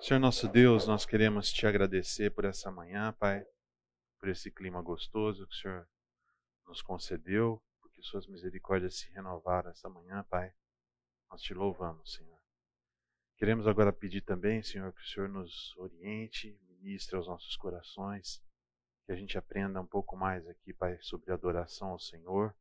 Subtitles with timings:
[0.00, 3.44] Senhor nosso Deus, nós queremos te agradecer por essa manhã, Pai,
[4.20, 5.88] por esse clima gostoso que o Senhor
[6.68, 10.54] nos concedeu, porque Suas misericórdias se renovaram essa manhã, Pai.
[11.28, 12.38] Nós te louvamos, Senhor.
[13.36, 18.40] Queremos agora pedir também, Senhor, que o Senhor nos oriente, ministre aos nossos corações,
[19.04, 22.54] que a gente aprenda um pouco mais aqui, Pai, sobre adoração ao Senhor,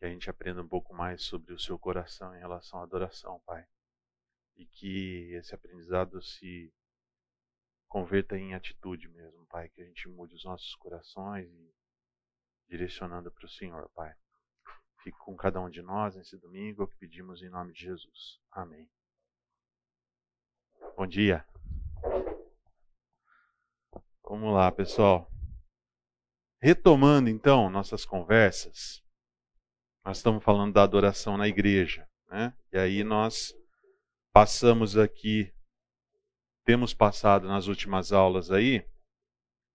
[0.00, 3.40] que a gente aprenda um pouco mais sobre o seu coração em relação à adoração,
[3.46, 3.66] Pai
[4.56, 6.72] e que esse aprendizado se
[7.88, 11.74] converta em atitude mesmo, Pai, que a gente mude os nossos corações e
[12.68, 14.14] direcionando para o Senhor, Pai.
[15.02, 18.40] Fique com cada um de nós nesse domingo, o que pedimos em nome de Jesus.
[18.50, 18.90] Amém.
[20.96, 21.46] Bom dia.
[24.24, 25.30] Vamos lá, pessoal.
[26.60, 29.00] Retomando então nossas conversas,
[30.04, 32.56] nós estamos falando da adoração na igreja, né?
[32.72, 33.54] E aí nós
[34.36, 35.50] passamos aqui,
[36.66, 38.86] temos passado nas últimas aulas aí,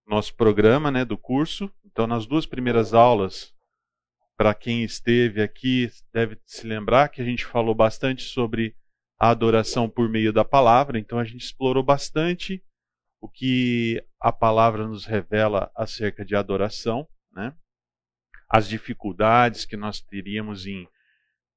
[0.05, 1.73] nosso programa né, do curso.
[1.83, 3.55] Então, nas duas primeiras aulas,
[4.37, 8.75] para quem esteve aqui, deve se lembrar que a gente falou bastante sobre
[9.19, 10.99] a adoração por meio da palavra.
[10.99, 12.63] Então, a gente explorou bastante
[13.19, 17.51] o que a palavra nos revela acerca de adoração, né?
[18.47, 20.87] as dificuldades que nós teríamos em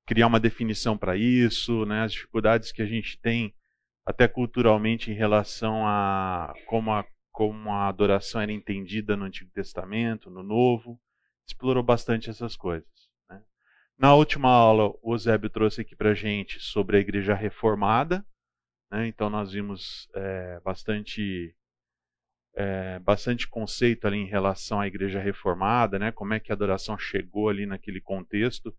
[0.06, 2.02] criar uma definição para isso, né?
[2.02, 3.54] as dificuldades que a gente tem
[4.04, 10.30] até culturalmente em relação a como a, como a adoração era entendida no Antigo Testamento,
[10.30, 11.00] no Novo.
[11.46, 12.88] Explorou bastante essas coisas.
[13.28, 13.42] Né?
[13.98, 18.24] Na última aula, o Eusébio trouxe aqui para gente sobre a Igreja Reformada.
[18.90, 19.06] Né?
[19.08, 21.54] Então, nós vimos é, bastante
[22.54, 26.12] é, bastante conceito ali em relação à Igreja Reformada, né?
[26.12, 28.74] como é que a adoração chegou ali naquele contexto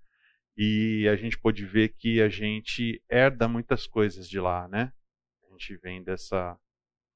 [0.58, 4.94] e a gente pôde ver que a gente herda muitas coisas de lá, né?
[5.44, 6.58] A gente vem dessa,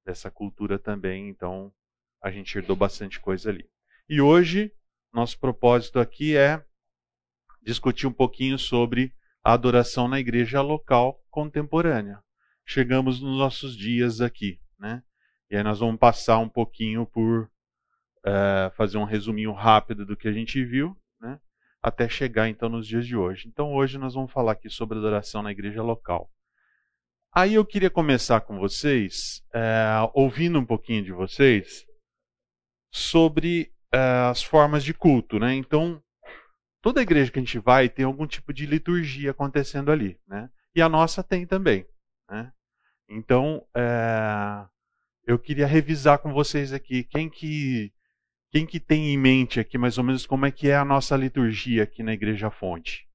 [0.05, 1.73] dessa cultura também, então
[2.21, 3.69] a gente herdou bastante coisa ali.
[4.09, 4.73] E hoje,
[5.13, 6.63] nosso propósito aqui é
[7.61, 9.13] discutir um pouquinho sobre
[9.43, 12.21] a adoração na igreja local contemporânea.
[12.65, 15.01] Chegamos nos nossos dias aqui, né?
[15.49, 20.27] E aí nós vamos passar um pouquinho por uh, fazer um resuminho rápido do que
[20.27, 20.98] a gente viu
[21.81, 23.47] até chegar então nos dias de hoje.
[23.47, 26.29] Então hoje nós vamos falar aqui sobre adoração na igreja local.
[27.31, 31.85] Aí eu queria começar com vocês, é, ouvindo um pouquinho de vocês,
[32.91, 35.53] sobre é, as formas de culto, né?
[35.53, 36.01] Então,
[36.81, 40.49] toda igreja que a gente vai tem algum tipo de liturgia acontecendo ali, né?
[40.75, 41.85] E a nossa tem também,
[42.29, 42.51] né?
[43.07, 44.65] Então, é,
[45.25, 47.93] eu queria revisar com vocês aqui quem que
[48.51, 51.15] quem que tem em mente aqui mais ou menos como é que é a nossa
[51.15, 53.07] liturgia aqui na Igreja Fonte?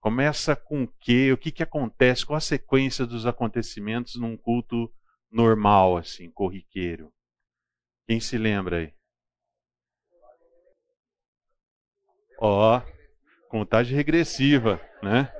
[0.00, 1.32] Começa com o quê?
[1.32, 2.24] O que, que acontece?
[2.24, 4.92] Qual a sequência dos acontecimentos num culto
[5.30, 7.12] normal, assim, corriqueiro?
[8.06, 8.94] Quem se lembra aí?
[12.40, 12.80] Ó,
[13.48, 15.32] contagem regressiva, né?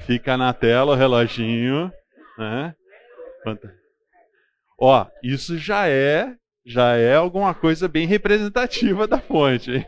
[0.00, 1.92] Fica na tela o reloginho,
[2.38, 2.74] né?
[4.78, 9.86] Ó, isso já é já é alguma coisa bem representativa da fonte.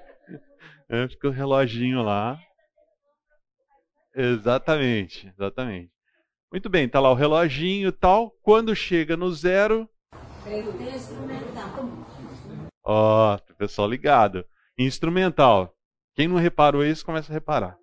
[0.88, 2.40] É, fica o reloginho lá.
[4.14, 5.90] Exatamente, exatamente.
[6.50, 8.30] Muito bem, tá lá o reloginho e tal.
[8.42, 9.88] Quando chega no zero.
[12.84, 14.44] Ó, oh, pessoal ligado.
[14.78, 15.74] Instrumental.
[16.14, 17.76] Quem não reparou isso, começa a reparar.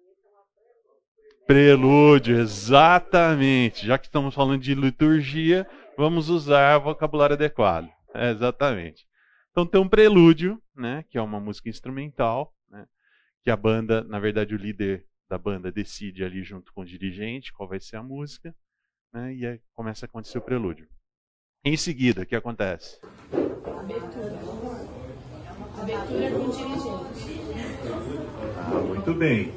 [1.46, 3.86] Prelúdio, exatamente.
[3.86, 7.95] Já que estamos falando de liturgia, vamos usar vocabulário adequado.
[8.22, 9.06] É, exatamente.
[9.52, 12.86] Então tem um prelúdio, né, que é uma música instrumental, né,
[13.44, 17.54] que a banda, na verdade o líder da banda decide ali junto com o dirigente
[17.54, 18.54] qual vai ser a música,
[19.14, 20.88] né, e aí começa a acontecer o prelúdio.
[21.64, 23.00] Em seguida, o que acontece?
[23.32, 24.40] Abertura.
[25.82, 26.96] Abertura com o dirigente.
[28.58, 29.52] Ah, muito bem.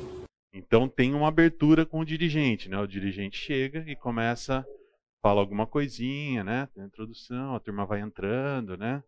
[0.53, 2.79] Então tem uma abertura com o dirigente, né?
[2.79, 4.67] O dirigente chega e começa
[5.23, 6.69] fala alguma coisinha, né?
[6.75, 9.03] Tem a introdução, a turma vai entrando, né?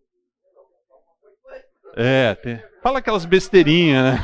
[1.96, 2.62] É, tem...
[2.82, 4.18] fala aquelas besteirinhas, né?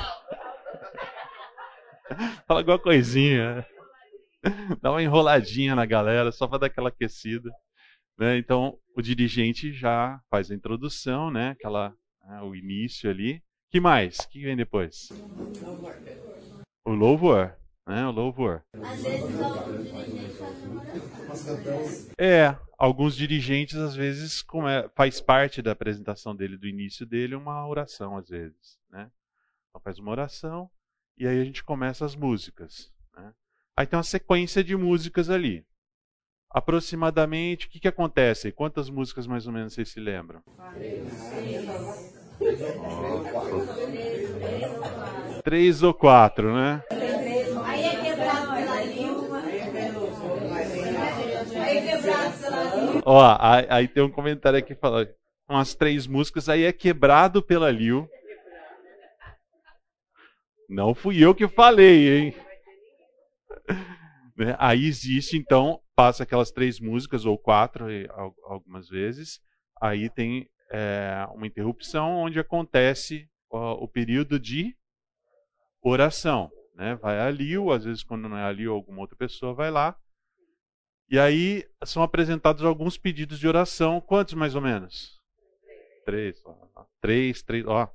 [2.46, 3.56] fala alguma coisinha.
[3.56, 3.66] Né?
[4.80, 7.50] Dá uma enroladinha na galera, só para dar aquela aquecida.
[8.18, 8.38] Né?
[8.38, 11.50] Então, o dirigente já faz a introdução, né?
[11.50, 11.92] Aquela,
[12.24, 12.40] né?
[12.42, 13.42] o início ali.
[13.70, 14.18] que mais?
[14.18, 15.10] O que vem depois?
[16.86, 17.56] O louvor.
[17.86, 18.06] Né?
[18.06, 18.62] O louvor.
[18.72, 19.26] Às vezes,
[22.18, 27.66] é, alguns dirigentes às vezes é, faz parte da apresentação dele, do início dele, uma
[27.66, 29.10] oração às vezes, né?
[29.68, 30.70] Então faz uma oração
[31.18, 32.92] e aí a gente começa as músicas.
[33.16, 33.32] Né?
[33.76, 35.64] Aí tem uma sequência de músicas ali.
[36.50, 38.52] Aproximadamente, o que, que acontece?
[38.52, 40.42] Quantas músicas mais ou menos vocês se lembram?
[45.44, 46.82] Três ou quatro, né?
[46.90, 49.38] Aí é quebrado pela língua.
[49.38, 49.58] Aí
[51.78, 52.86] é quebrado pela língua.
[53.08, 55.08] Ó, aí, aí tem um comentário aqui falando
[55.48, 58.10] umas três músicas, aí é quebrado pela Liu.
[60.68, 62.34] Não fui eu que falei, hein?
[64.36, 64.56] Né?
[64.58, 67.86] Aí existe, então, passa aquelas três músicas, ou quatro,
[68.42, 69.40] algumas vezes.
[69.80, 74.76] Aí tem é, uma interrupção onde acontece ó, o período de
[75.80, 76.50] oração.
[76.74, 76.96] Né?
[76.96, 79.96] Vai a Liu, às vezes quando não é a Liu, alguma outra pessoa vai lá.
[81.08, 84.00] E aí são apresentados alguns pedidos de oração.
[84.00, 85.20] Quantos mais ou menos?
[86.04, 86.42] Três.
[87.00, 87.88] Três, três, ó.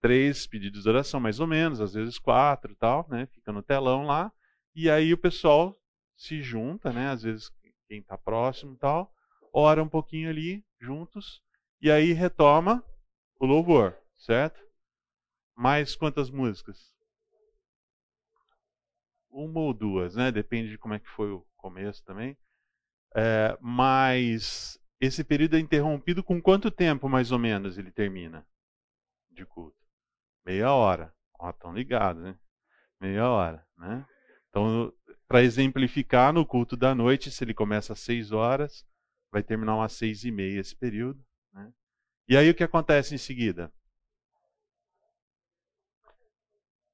[0.00, 3.26] Três pedidos de oração, mais ou menos, às vezes quatro e tal, né?
[3.26, 4.32] Fica no telão lá.
[4.74, 5.74] E aí o pessoal
[6.16, 7.08] se junta, né?
[7.08, 7.50] Às vezes
[7.88, 9.12] quem está próximo e tal,
[9.52, 11.42] ora um pouquinho ali juntos
[11.80, 12.84] e aí retoma
[13.40, 14.60] o louvor, certo?
[15.56, 16.94] Mais quantas músicas?
[19.38, 20.32] Uma ou duas, né?
[20.32, 22.36] Depende de como é que foi o começo também.
[23.14, 28.44] É, mas esse período é interrompido com quanto tempo, mais ou menos, ele termina
[29.30, 29.76] de culto?
[30.44, 31.14] Meia hora.
[31.38, 32.36] Ó, estão ligados, né?
[33.00, 34.04] Meia hora, né?
[34.48, 34.92] Então,
[35.28, 38.84] para exemplificar, no culto da noite, se ele começa às seis horas,
[39.30, 41.24] vai terminar às seis e meia esse período.
[41.52, 41.72] Né?
[42.28, 43.72] E aí o que acontece em seguida?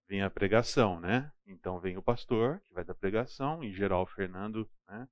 [0.08, 1.32] Vem a pregação, né?
[1.46, 5.08] Então vem o pastor, que vai dar pregação, em geral o Fernando, né?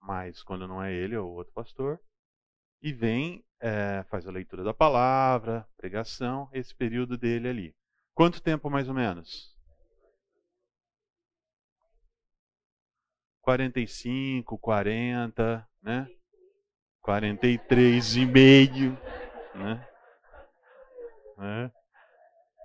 [0.00, 2.00] mas quando não é ele, é o outro pastor.
[2.82, 7.76] E vem, é, faz a leitura da palavra, pregação, esse período dele ali.
[8.14, 9.56] Quanto tempo mais ou menos?
[13.40, 16.08] 45, 40, né?
[17.00, 18.98] 43 e meio,
[19.54, 19.88] né?
[21.36, 21.72] né?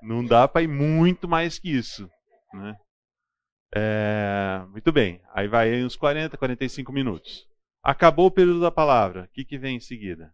[0.01, 2.09] Não dá para ir muito mais que isso,
[2.53, 2.77] né?
[3.75, 7.47] É, muito bem, aí vai uns 40, 45 minutos.
[7.83, 10.33] Acabou o período da palavra, o que, que vem em seguida?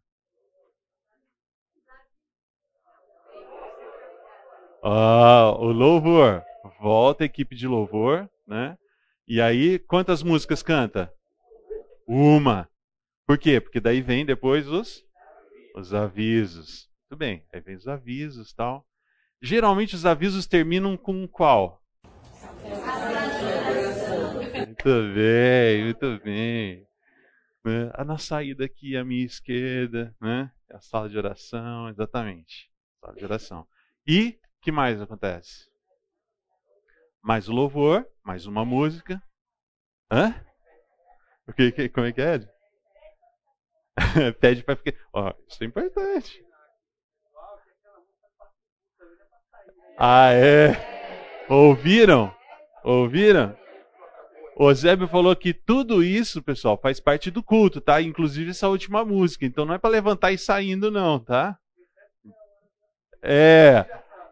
[4.84, 6.44] Ah, o louvor.
[6.80, 8.78] Volta a equipe de louvor, né?
[9.26, 11.12] E aí, quantas músicas canta?
[12.06, 12.70] Uma.
[13.26, 13.62] Por quê?
[13.62, 15.06] Porque daí vem depois os,
[15.76, 16.90] os avisos.
[17.04, 18.86] Muito bem, aí vem os avisos tal.
[19.46, 21.84] Geralmente os avisos terminam com qual?
[24.56, 26.88] Muito bem, muito bem.
[27.66, 27.92] Né?
[28.06, 30.50] Na saída aqui à minha esquerda, né?
[30.70, 32.72] É a sala de oração, exatamente.
[33.02, 33.68] Sala de oração.
[34.08, 35.70] E que mais acontece?
[37.22, 39.22] Mais louvor, mais uma música.
[40.10, 40.34] Hã?
[41.46, 42.40] O que como é que é?
[44.40, 44.98] Pede para ficar.
[45.12, 46.53] Ó, isso é importante.
[50.06, 50.76] Ah, é?
[51.48, 52.36] Ouviram?
[52.84, 53.56] Ouviram?
[54.58, 58.02] O Zébio falou que tudo isso, pessoal, faz parte do culto, tá?
[58.02, 59.46] Inclusive essa última música.
[59.46, 61.58] Então não é para levantar e saindo, não, tá?
[63.22, 63.86] É.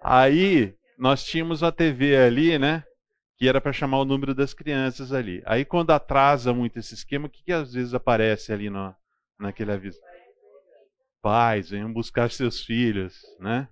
[0.04, 2.84] Aí nós tínhamos a TV ali, né?
[3.38, 5.42] Que era para chamar o número das crianças ali.
[5.46, 8.94] Aí quando atrasa muito esse esquema, o que, que às vezes aparece ali no,
[9.40, 10.00] naquele aviso?
[11.22, 13.70] Pais, venham buscar seus filhos, né?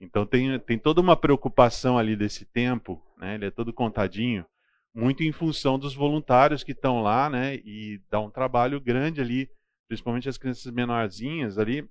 [0.00, 3.34] Então tem, tem toda uma preocupação ali desse tempo, né?
[3.34, 4.46] Ele é todo contadinho,
[4.94, 7.56] muito em função dos voluntários que estão lá, né?
[7.56, 9.50] E dá um trabalho grande ali,
[9.88, 11.88] principalmente as crianças menorzinhas ali,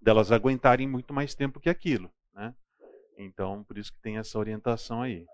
[0.00, 2.54] delas aguentarem muito mais tempo que aquilo, né?
[3.18, 5.26] Então, por isso que tem essa orientação aí.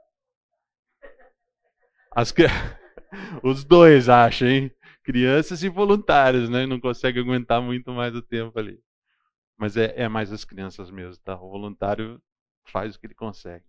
[2.14, 2.32] As,
[3.42, 4.70] os dois acham, hein?
[5.02, 6.66] Crianças e voluntários, né?
[6.66, 8.78] Não conseguem aguentar muito mais o tempo ali.
[9.60, 11.34] Mas é, é mais as crianças mesmo, tá?
[11.34, 12.18] O voluntário
[12.64, 13.66] faz o que ele consegue.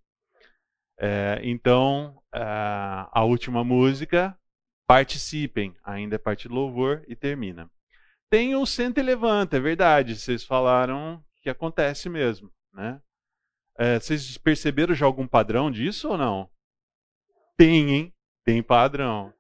[0.98, 4.38] É, então, a última música,
[4.88, 7.70] participem, ainda é parte do louvor e termina.
[8.30, 13.02] Tem o senta e levanta, é verdade, vocês falaram que acontece mesmo, né?
[13.78, 16.50] É, vocês perceberam já algum padrão disso ou não?
[17.58, 18.14] Tem, hein?
[18.46, 19.34] Tem padrão.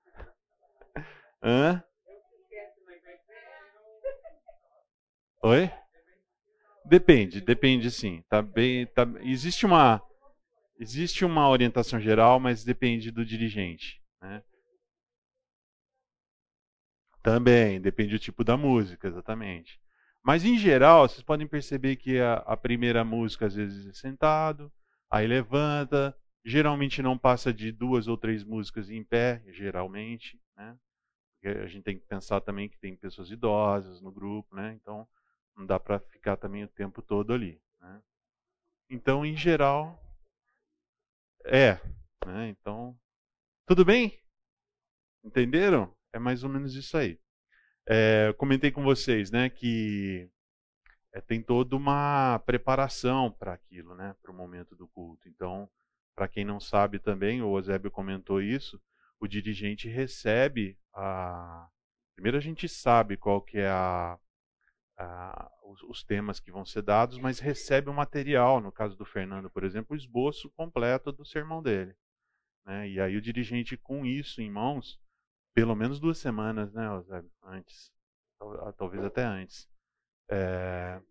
[1.42, 1.82] Hã?
[5.44, 5.72] Oi?
[6.86, 8.24] Depende, depende sim.
[8.30, 10.02] Tá bem, tá, existe uma
[10.80, 14.44] existe uma orientação geral, mas depende do dirigente, né?
[17.24, 19.80] Também, depende do tipo da música, exatamente.
[20.24, 24.72] Mas em geral, vocês podem perceber que a, a primeira música às vezes é sentado,
[25.10, 30.76] aí levanta, geralmente não passa de duas ou três músicas em pé, geralmente, né?
[31.44, 34.78] a gente tem que pensar também que tem pessoas idosas no grupo, né?
[34.80, 35.08] Então
[35.56, 37.62] não dá para ficar também o tempo todo ali.
[37.80, 38.02] Né?
[38.90, 40.00] Então, em geral,
[41.46, 41.80] é.
[42.26, 42.50] Né?
[42.50, 42.98] Então,
[43.66, 44.20] tudo bem?
[45.24, 45.94] Entenderam?
[46.14, 47.20] É mais ou menos isso aí.
[47.88, 50.30] É, comentei com vocês, né, que
[51.14, 55.28] é, tem toda uma preparação para aquilo, né, para o momento do culto.
[55.28, 55.70] Então,
[56.16, 58.82] para quem não sabe também, o Eusébio comentou isso,
[59.20, 61.68] o dirigente recebe a.
[62.16, 64.18] Primeiro a gente sabe qual que é a,
[64.98, 69.06] a os, os, temas que vão ser dados, mas recebe o material, no caso do
[69.06, 71.96] Fernando, por exemplo, o esboço completo do sermão dele.
[72.66, 72.90] Né?
[72.90, 75.00] E aí o dirigente, com isso em mãos,
[75.54, 77.32] pelo menos duas semanas, né, Eusébio?
[77.44, 77.92] Antes.
[78.42, 79.70] Ah, talvez até antes.
[80.30, 81.02] É...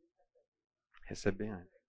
[1.04, 1.80] Recebe bem antes.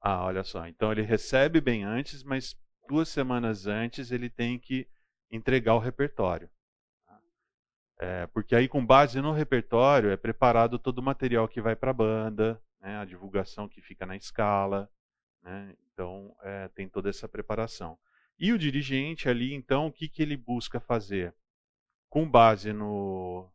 [0.00, 0.66] Ah, olha só.
[0.66, 4.88] Então ele recebe bem antes, mas duas semanas antes ele tem que
[5.30, 6.50] entregar o repertório.
[8.02, 11.90] É, porque aí, com base no repertório, é preparado todo o material que vai para
[11.90, 14.90] a banda, né, a divulgação que fica na escala.
[15.42, 17.98] Né, então, é, tem toda essa preparação.
[18.38, 21.34] E o dirigente ali, então, o que, que ele busca fazer?
[22.08, 23.52] Com base no,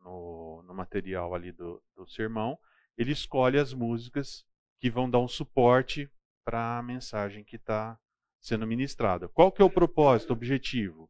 [0.00, 2.58] no, no material ali do, do sermão,
[2.98, 4.44] ele escolhe as músicas
[4.80, 6.10] que vão dar um suporte
[6.44, 7.96] para a mensagem que está
[8.40, 9.28] sendo ministrada.
[9.28, 11.08] Qual que é o propósito, o objetivo?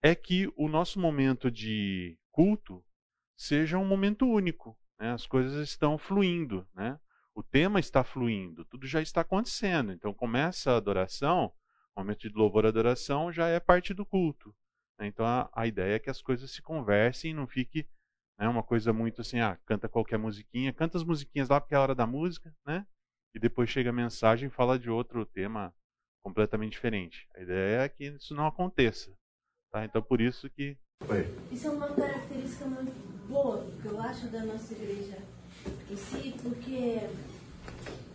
[0.00, 2.84] É que o nosso momento de culto
[3.36, 4.78] seja um momento único.
[4.98, 5.12] Né?
[5.12, 6.98] As coisas estão fluindo, né?
[7.34, 9.92] o tema está fluindo, tudo já está acontecendo.
[9.92, 11.52] Então começa a adoração,
[11.94, 14.54] o momento de louvor e adoração já é parte do culto.
[14.98, 15.06] Né?
[15.06, 17.88] Então a, a, ideia é que as coisas se conversem e não fique
[18.38, 21.78] né, uma coisa muito assim, ah, canta qualquer musiquinha, canta as musiquinhas lá porque é
[21.78, 22.86] a hora da música, né?
[23.34, 25.74] E depois chega a mensagem e fala de outro tema
[26.22, 27.28] completamente diferente.
[27.34, 29.16] A ideia é que isso não aconteça.
[29.70, 29.84] Tá?
[29.84, 30.76] Então por isso que.
[31.50, 32.92] Isso é uma característica muito
[33.28, 35.18] boa que eu acho da nossa igreja
[35.90, 37.00] em si, porque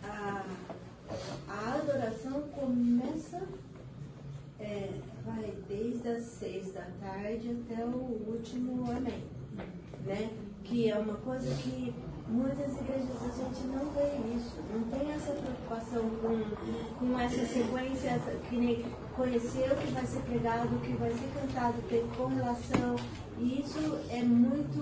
[0.02, 0.44] a,
[1.48, 3.42] a adoração começa,
[4.58, 4.88] é,
[5.24, 9.22] vai desde as seis da tarde até o último amém.
[10.04, 10.30] Né?
[10.64, 11.92] Que é uma coisa que
[12.28, 18.20] muitas igrejas a gente não vê isso, não tem essa preocupação com, com essa sequência,
[18.48, 22.96] que nem conhecer o que vai ser pregado, o que vai ser cantado, ter correlação.
[23.38, 23.78] E isso
[24.10, 24.80] é muito,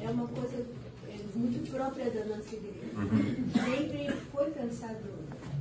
[0.00, 0.64] é uma coisa
[1.34, 2.96] muito própria da nossa igreja.
[2.96, 3.50] Uhum.
[3.52, 4.98] Sempre foi pensado,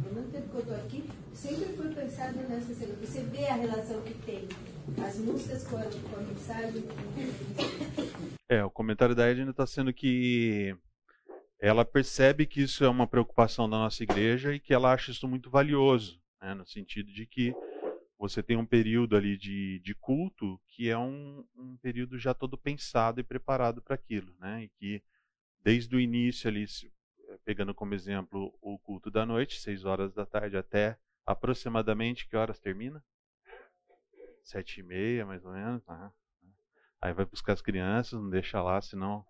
[0.06, 3.06] no mesmo tempo que eu estou aqui, sempre foi pensado nessa segunda.
[3.06, 4.48] Você vê a relação que tem
[5.06, 6.84] as músicas com a, com a mensagem.
[8.48, 10.76] É, o comentário da Edna está sendo que
[11.60, 15.28] ela percebe que isso é uma preocupação da nossa igreja e que ela acha isso
[15.28, 17.54] muito valioso, né, no sentido de que
[18.18, 22.58] você tem um período ali de, de culto que é um, um período já todo
[22.58, 25.04] pensado e preparado para aquilo, né, e que
[25.62, 30.26] desde o início ali, eh, pegando como exemplo o culto da noite, seis horas da
[30.26, 33.04] tarde até aproximadamente que horas termina?
[34.42, 35.86] Sete e meia, mais ou menos.
[35.86, 36.12] Né?
[37.02, 39.26] Aí vai buscar as crianças, não deixa lá, senão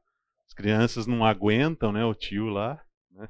[0.49, 2.03] as crianças não aguentam, né?
[2.03, 2.83] O tio lá.
[3.11, 3.29] Né?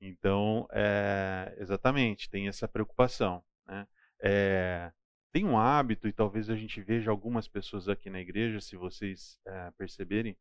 [0.00, 3.42] Então, é, exatamente, tem essa preocupação.
[3.66, 3.86] Né?
[4.20, 4.92] É,
[5.32, 9.38] tem um hábito, e talvez a gente veja algumas pessoas aqui na igreja, se vocês
[9.46, 10.36] é, perceberem,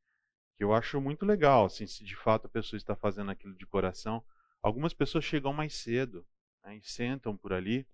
[0.58, 3.66] que eu acho muito legal, assim, se de fato a pessoa está fazendo aquilo de
[3.66, 4.24] coração.
[4.62, 6.26] Algumas pessoas chegam mais cedo
[6.64, 7.88] né, e sentam por ali,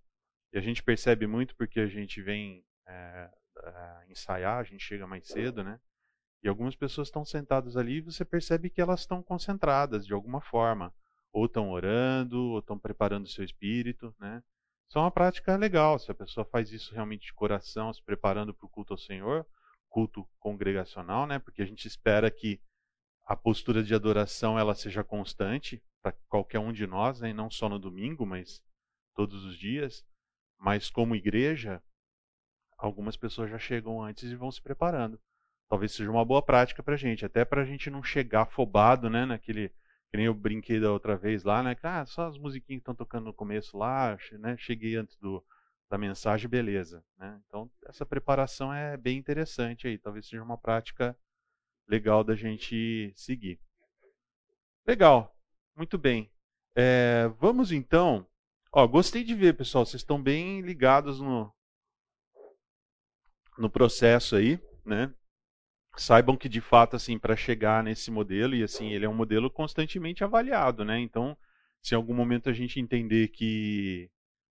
[0.54, 3.30] e a gente percebe muito porque a gente vem é,
[4.08, 5.80] ensaiar, a gente chega mais cedo, né?
[6.42, 10.42] E algumas pessoas estão sentadas ali e você percebe que elas estão concentradas de alguma
[10.42, 10.94] forma.
[11.32, 14.42] Ou estão orando, ou estão preparando o seu espírito, né?
[14.88, 16.00] Isso é uma prática legal.
[16.00, 19.46] Se a pessoa faz isso realmente de coração, se preparando para o culto ao Senhor,
[19.88, 21.38] culto congregacional, né?
[21.38, 22.60] Porque a gente espera que
[23.26, 27.30] a postura de adoração ela seja constante para qualquer um de nós, né?
[27.30, 28.64] E não só no domingo, mas
[29.14, 30.04] todos os dias.
[30.58, 31.84] Mas como igreja,
[32.78, 35.20] algumas pessoas já chegam antes e vão se preparando.
[35.70, 39.10] Talvez seja uma boa prática para a gente, até para a gente não chegar afobado,
[39.10, 39.26] né?
[39.26, 39.70] Naquele
[40.10, 41.76] que nem eu brinquei da outra vez lá, né?
[41.84, 44.58] Ah, só as musiquinhas que estão tocando no começo lá, né?
[44.58, 45.46] Cheguei antes do,
[45.90, 47.04] da mensagem, beleza.
[47.18, 47.40] Né?
[47.48, 49.98] Então, essa preparação é bem interessante aí.
[49.98, 51.16] Talvez seja uma prática
[51.88, 53.60] legal da gente seguir.
[54.86, 55.36] Legal,
[55.76, 56.32] muito bem.
[56.76, 58.26] É, vamos então.
[58.72, 59.86] Ó, gostei de ver, pessoal.
[59.86, 61.54] Vocês estão bem ligados no,
[63.58, 65.14] no processo aí, né?
[66.00, 69.50] Saibam que de fato, assim, para chegar nesse modelo e assim, ele é um modelo
[69.50, 70.98] constantemente avaliado, né?
[71.00, 71.38] Então,
[71.82, 74.10] se em algum momento a gente entender que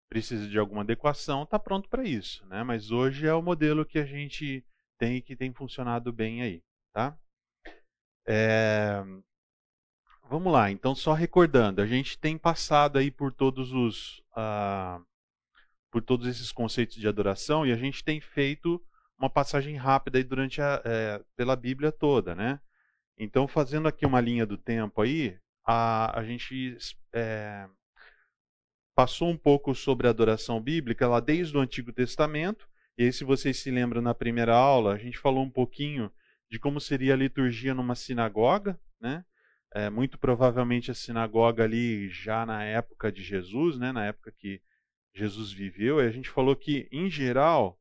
[0.10, 2.64] precisa de alguma adequação, está pronto para isso, né?
[2.64, 4.66] Mas hoje é o modelo que a gente
[4.98, 7.16] tem e que tem funcionado bem aí, tá?
[8.28, 9.04] É...
[10.28, 15.06] Vamos lá, então só recordando, a gente tem passado aí por todos os uh,
[15.92, 18.84] por todos esses conceitos de adoração e a gente tem feito
[19.18, 22.60] uma passagem rápida aí durante a, é, pela Bíblia toda, né?
[23.18, 26.78] Então fazendo aqui uma linha do tempo aí, a, a gente
[27.14, 27.68] é,
[28.96, 32.68] passou um pouco sobre a adoração bíblica lá desde o Antigo Testamento.
[32.98, 36.10] E aí, se vocês se lembram na primeira aula, a gente falou um pouquinho
[36.50, 39.26] de como seria a liturgia numa sinagoga, né?
[39.74, 43.92] É, muito provavelmente a sinagoga ali já na época de Jesus, né?
[43.92, 44.62] Na época que
[45.14, 46.00] Jesus viveu.
[46.00, 47.78] E a gente falou que, em geral,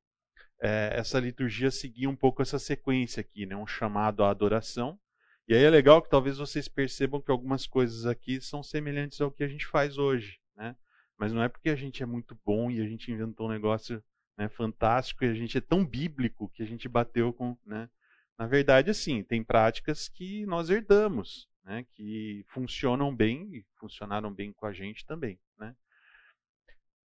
[0.65, 3.55] é, essa liturgia seguia um pouco essa sequência aqui, né?
[3.55, 4.99] Um chamado à adoração.
[5.47, 9.31] E aí é legal que talvez vocês percebam que algumas coisas aqui são semelhantes ao
[9.31, 10.75] que a gente faz hoje, né?
[11.19, 14.03] Mas não é porque a gente é muito bom e a gente inventou um negócio
[14.39, 17.59] né, fantástico e a gente é tão bíblico que a gente bateu com.
[17.67, 17.91] Né?
[18.39, 24.51] Na verdade, assim, tem práticas que nós herdamos, né, que funcionam bem e funcionaram bem
[24.51, 25.39] com a gente também.
[25.59, 25.77] Né?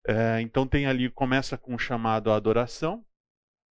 [0.06, 3.04] É, então tem ali, começa com o chamado à adoração,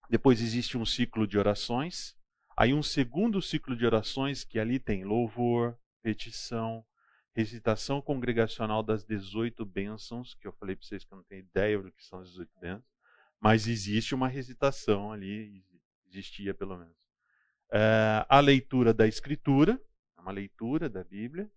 [0.10, 2.16] depois existe um ciclo de orações,
[2.56, 6.86] aí um segundo ciclo de orações que ali tem louvor, petição,
[7.36, 11.78] recitação congregacional das 18 bênçãos, que eu falei para vocês que eu não tenho ideia
[11.78, 12.86] do que são as 18 bênçãos,
[13.40, 15.64] mas existe uma recitação ali,
[16.08, 16.98] existia pelo menos.
[17.72, 19.80] É, a leitura da Escritura,
[20.18, 21.52] uma leitura da Bíblia,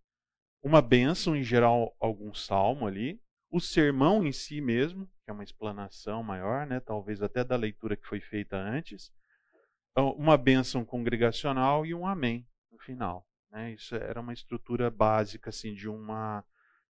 [0.62, 5.44] uma bênção, em geral, algum salmo ali, o sermão em si mesmo, que é uma
[5.44, 9.12] explanação maior, né, talvez até da leitura que foi feita antes,
[9.90, 13.26] então, uma bênção congregacional e um amém no final.
[13.50, 13.72] Né?
[13.72, 16.44] Isso era uma estrutura básica assim de uma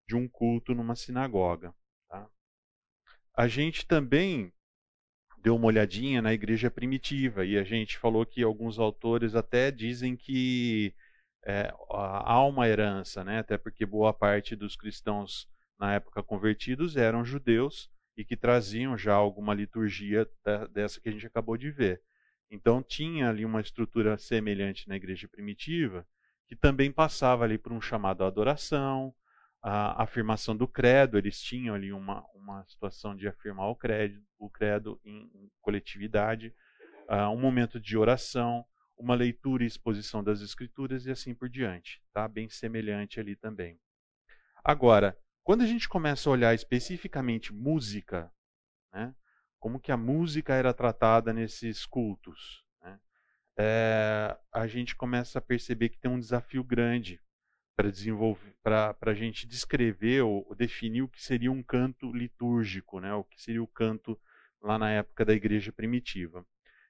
[0.07, 1.73] de um culto numa sinagoga.
[2.09, 2.29] Tá?
[3.35, 4.53] A gente também
[5.39, 10.17] deu uma olhadinha na igreja primitiva e a gente falou que alguns autores até dizem
[10.17, 10.95] que
[11.47, 13.39] é, há uma herança, né?
[13.39, 15.49] até porque boa parte dos cristãos
[15.81, 20.29] na época convertidos eram judeus e que traziam já alguma liturgia
[20.71, 22.03] dessa que a gente acabou de ver.
[22.51, 26.07] Então tinha ali uma estrutura semelhante na igreja primitiva
[26.47, 29.15] que também passava ali por um chamado à adoração,
[29.63, 34.51] a afirmação do credo, eles tinham ali uma, uma situação de afirmar o credo, o
[34.51, 36.53] credo em, em coletividade,
[37.09, 38.65] uh, um momento de oração,
[38.99, 42.27] uma leitura e exposição das escrituras e assim por diante, tá?
[42.27, 43.79] Bem semelhante ali também.
[44.65, 48.33] Agora, quando a gente começa a olhar especificamente música,
[48.93, 49.15] né?
[49.59, 52.65] Como que a música era tratada nesses cultos?
[53.63, 57.21] é, a gente começa a perceber que tem um desafio grande
[57.77, 63.13] para desenvolver, para a gente descrever ou, definir o que seria um canto litúrgico, né?
[63.13, 64.19] O que seria o canto
[64.63, 66.45] lá na época da igreja primitiva.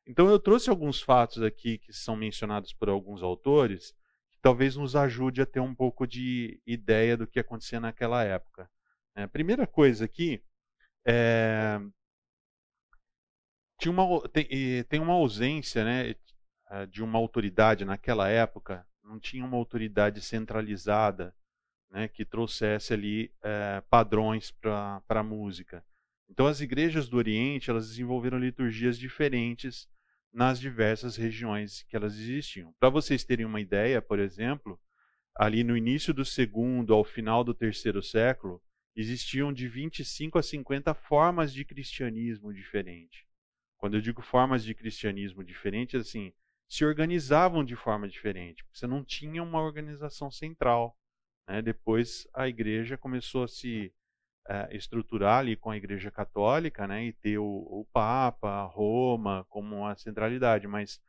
[0.06, 3.92] Então eu trouxe alguns fatos aqui que são mencionados por alguns autores
[4.42, 8.70] talvez nos ajude a ter um pouco de ideia do que acontecia naquela época.
[9.14, 10.42] É, primeira coisa aqui
[11.06, 11.80] é,
[13.78, 14.46] tinha uma, tem,
[14.88, 16.14] tem uma ausência, né?
[16.70, 21.34] Eh, de uma autoridade naquela época, não tinha uma autoridade centralizada
[21.90, 25.84] né, que trouxesse ali é, padrões para a música.
[26.28, 29.88] Então as igrejas do Oriente elas desenvolveram liturgias diferentes
[30.32, 32.72] nas diversas regiões que elas existiam.
[32.78, 34.78] Para vocês terem uma ideia, por exemplo,
[35.34, 38.62] ali no início do segundo ao final do terceiro século,
[38.94, 43.26] existiam de 25 a 50 formas de cristianismo diferente.
[43.76, 46.32] Quando eu digo formas de cristianismo diferentes, assim,
[46.68, 48.64] se organizavam de forma diferente.
[48.72, 50.96] Você não tinha uma organização central.
[51.48, 51.60] Né?
[51.60, 53.92] Depois a igreja começou a se
[54.48, 57.06] uh, estruturar ali com a igreja católica né?
[57.06, 60.66] e ter o, o Papa, Roma como uma centralidade.
[60.66, 61.00] Mas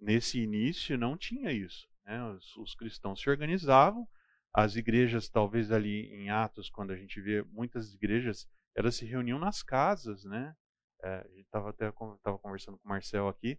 [0.00, 1.88] nesse início não tinha isso.
[2.04, 2.22] Né?
[2.30, 4.06] Os, os cristãos se organizavam.
[4.52, 9.38] As igrejas, talvez ali em Atos, quando a gente vê muitas igrejas, elas se reuniam
[9.38, 10.56] nas casas, né?
[11.04, 11.90] É, a gente estava até
[12.22, 13.58] tava conversando com o Marcel aqui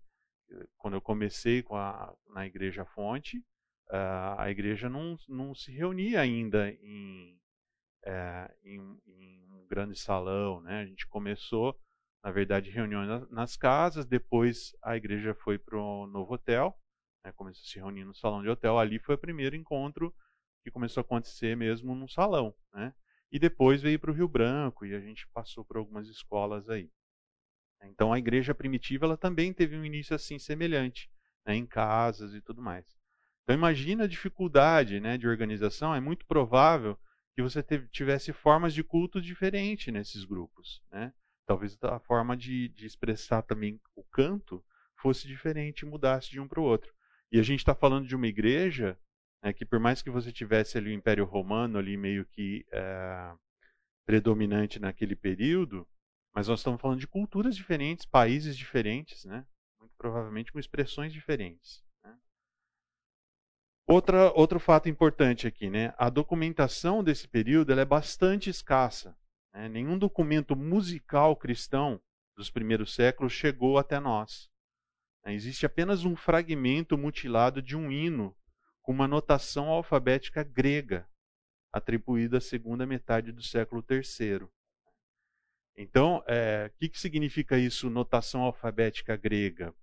[0.78, 3.38] quando eu comecei com a, na Igreja Fonte,
[3.90, 7.40] uh, a igreja não, não se reunia ainda em,
[8.06, 10.62] uh, em, em, um grande salão.
[10.62, 10.82] Né?
[10.82, 11.78] A gente começou,
[12.24, 16.78] na verdade, reuniões nas, casas, depois a igreja foi para o novo hotel,
[17.24, 17.32] né?
[17.32, 18.78] começou a se reunir no salão de hotel.
[18.78, 20.14] Ali foi o primeiro encontro
[20.64, 22.54] que começou a acontecer mesmo no salão.
[22.74, 22.94] Né?
[23.32, 26.90] E depois veio para o Rio Branco e a gente passou por algumas escolas aí.
[27.84, 31.10] Então a igreja primitiva ela também teve um início assim semelhante,
[31.46, 32.86] né, em casas e tudo mais.
[33.44, 35.96] Então imagina a dificuldade né, de organização.
[35.96, 36.98] É muito provável
[37.36, 40.82] que você tivesse formas de culto diferentes nesses grupos.
[40.92, 41.14] Né?
[41.46, 44.64] Talvez a forma de, de expressar também o canto
[44.98, 46.94] fosse diferente mudasse de um para o outro.
[47.32, 49.00] E a gente está falando de uma igreja
[49.44, 53.34] né, que, por mais que você tivesse ali o Império Romano ali meio que é,
[54.06, 55.88] predominante naquele período,
[56.34, 59.46] mas nós estamos falando de culturas diferentes, países diferentes, né?
[59.80, 61.84] muito provavelmente com expressões diferentes.
[63.88, 65.94] Outra, outro fato importante aqui, né?
[65.98, 69.18] a documentação desse período é bastante escassa.
[69.54, 69.68] Né?
[69.68, 72.02] Nenhum documento musical cristão
[72.36, 74.50] dos primeiros séculos chegou até nós.
[75.26, 78.36] Existe apenas um fragmento mutilado de um hino
[78.82, 81.08] com uma notação alfabética grega,
[81.72, 84.48] atribuída à segunda metade do século III.
[85.78, 89.74] Então, o é, que, que significa isso, notação alfabética grega?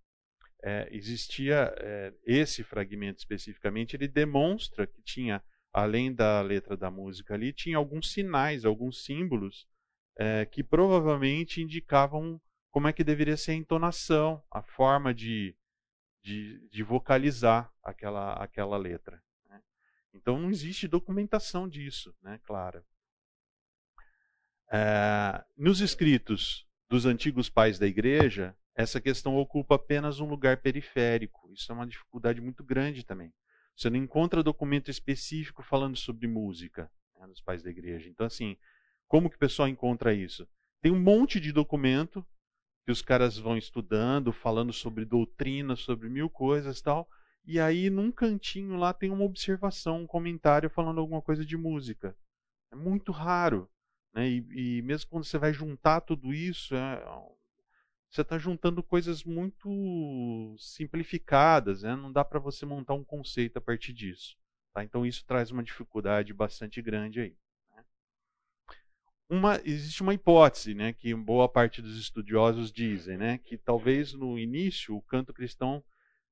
[0.63, 5.43] É, existia é, esse fragmento especificamente, ele demonstra que tinha,
[5.73, 9.69] além da letra da música ali, tinha alguns sinais, alguns símbolos
[10.17, 12.41] é, que provavelmente indicavam
[12.71, 15.57] como é que deveria ser a entonação, a forma de,
[16.23, 19.23] de, de vocalizar aquela, aquela letra.
[19.49, 19.63] Né?
[20.13, 22.85] Então não existe documentação disso, né, clara.
[24.71, 31.51] É, nos escritos dos antigos pais da igreja, essa questão ocupa apenas um lugar periférico.
[31.53, 33.35] Isso é uma dificuldade muito grande também.
[33.77, 36.89] Você não encontra documento específico falando sobre música
[37.19, 38.09] né, nos pais da igreja.
[38.09, 38.57] Então, assim,
[39.09, 40.47] como que o pessoal encontra isso?
[40.81, 42.25] Tem um monte de documento
[42.87, 47.09] que os caras vão estudando, falando sobre doutrina, sobre mil coisas tal.
[47.45, 52.17] E aí, num cantinho lá, tem uma observação, um comentário falando alguma coisa de música.
[52.71, 53.69] É muito raro.
[54.15, 54.29] Né?
[54.29, 57.05] E, e, mesmo quando você vai juntar tudo isso, é,
[58.11, 61.95] você está juntando coisas muito simplificadas, né?
[61.95, 64.37] não dá para você montar um conceito a partir disso.
[64.73, 64.83] Tá?
[64.83, 67.37] Então isso traz uma dificuldade bastante grande aí.
[67.71, 67.85] Né?
[69.29, 74.39] Uma, existe uma hipótese né, que boa parte dos estudiosos dizem, né, que talvez no
[74.39, 75.85] início o canto cristão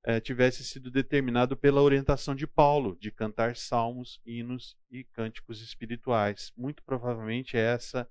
[0.02, 6.52] eh, tivesse sido determinado pela orientação de Paulo, de cantar salmos, hinos e cânticos espirituais.
[6.56, 8.08] Muito provavelmente essa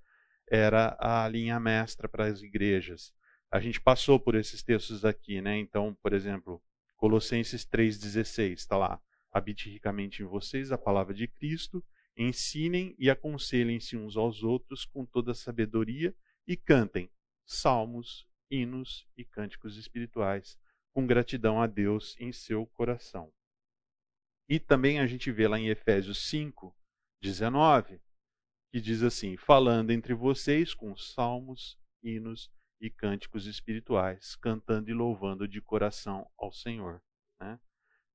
[0.48, 3.14] era a linha mestra para as igrejas.
[3.56, 5.58] A gente passou por esses textos aqui, né?
[5.58, 6.62] Então, por exemplo,
[6.98, 9.02] Colossenses 3,16 está lá.
[9.32, 11.82] Habite ricamente em vocês a palavra de Cristo,
[12.18, 16.14] ensinem e aconselhem-se uns aos outros com toda sabedoria
[16.46, 17.10] e cantem
[17.46, 20.58] salmos, hinos e cânticos espirituais
[20.92, 23.32] com gratidão a Deus em seu coração.
[24.50, 26.76] E também a gente vê lá em Efésios 5,
[27.22, 28.02] 19,
[28.70, 35.48] que diz assim: falando entre vocês com salmos, hinos e cânticos espirituais, cantando e louvando
[35.48, 37.02] de coração ao Senhor.
[37.40, 37.60] Né?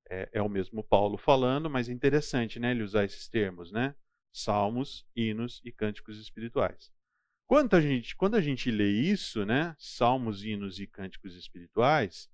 [0.08, 3.94] É, é, o mesmo Paulo falando, mas é interessante né, ele usar esses termos, né?
[4.32, 6.92] Salmos, hinos e cânticos espirituais.
[7.46, 12.30] Quando a gente, quando a gente lê isso, né, salmos, hinos e cânticos espirituais,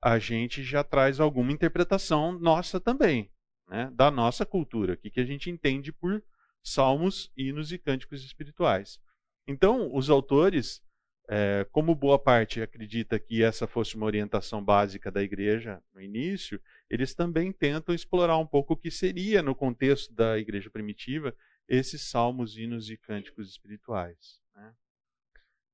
[0.00, 3.32] a gente já traz alguma interpretação nossa também,
[3.66, 6.22] né, da nossa cultura, o que, que a gente entende por
[6.62, 9.00] salmos, hinos e cânticos espirituais.
[9.46, 10.80] Então, os autores,
[11.28, 16.60] é, como boa parte acredita que essa fosse uma orientação básica da igreja no início,
[16.90, 21.34] eles também tentam explorar um pouco o que seria, no contexto da igreja primitiva,
[21.66, 24.42] esses salmos, hinos e cânticos espirituais.
[24.54, 24.74] Né?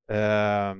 [0.08, 0.76] É,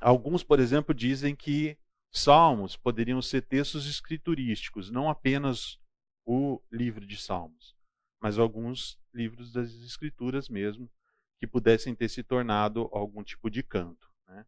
[0.00, 1.78] alguns, por exemplo, dizem que
[2.10, 5.78] Salmos poderiam ser textos escriturísticos, não apenas
[6.26, 7.76] o livro de Salmos,
[8.20, 10.90] mas alguns livros das Escrituras mesmo,
[11.38, 14.10] que pudessem ter se tornado algum tipo de canto.
[14.26, 14.44] Né?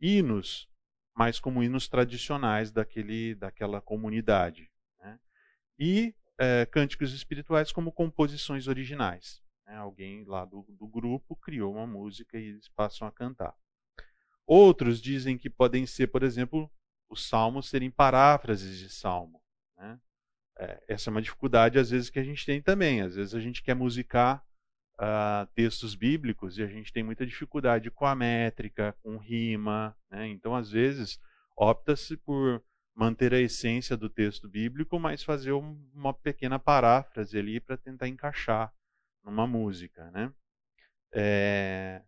[0.00, 0.68] Hinos,
[1.14, 4.70] mais como hinos tradicionais daquele, daquela comunidade.
[4.98, 5.18] Né?
[5.78, 9.42] E é, cânticos espirituais como composições originais.
[9.66, 9.76] Né?
[9.76, 13.54] Alguém lá do, do grupo criou uma música e eles passam a cantar.
[14.46, 16.70] Outros dizem que podem ser, por exemplo,
[17.08, 19.42] os salmos serem paráfrases de salmo.
[19.76, 20.00] Né?
[20.58, 23.02] É, essa é uma dificuldade, às vezes, que a gente tem também.
[23.02, 24.44] Às vezes a gente quer musicar
[25.00, 29.96] uh, textos bíblicos e a gente tem muita dificuldade com a métrica, com rima.
[30.10, 30.28] Né?
[30.28, 31.18] Então, às vezes,
[31.56, 32.62] opta-se por
[32.94, 38.72] manter a essência do texto bíblico, mas fazer uma pequena paráfrase ali para tentar encaixar
[39.24, 40.10] numa música.
[40.10, 40.30] Né?
[41.14, 42.02] É,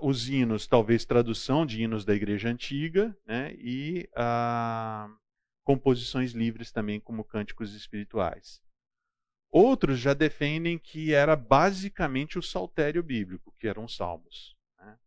[0.00, 5.08] os hinos, talvez tradução de hinos da igreja antiga, né, e a,
[5.64, 8.62] composições livres também, como cânticos espirituais.
[9.56, 14.56] Outros já defendem que era basicamente o saltério bíblico, que eram os salmos.
[14.76, 14.98] Né,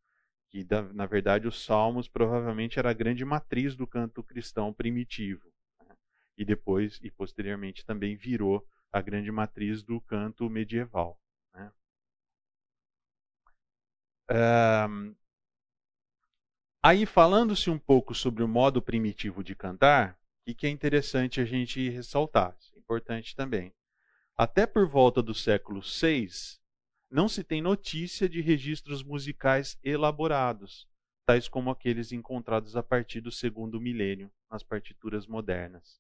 [0.50, 5.52] que, na verdade, os salmos provavelmente era a grande matriz do canto cristão primitivo.
[5.86, 5.94] Né,
[6.38, 11.20] e depois, e posteriormente, também virou a grande matriz do canto medieval.
[11.54, 11.70] Né?
[16.82, 21.46] aí, falando-se um pouco sobre o modo primitivo de cantar, o que é interessante a
[21.46, 23.74] gente ressaltar, é importante também.
[24.40, 26.30] Até por volta do século VI,
[27.10, 30.88] não se tem notícia de registros musicais elaborados,
[31.26, 36.00] tais como aqueles encontrados a partir do segundo milênio nas partituras modernas.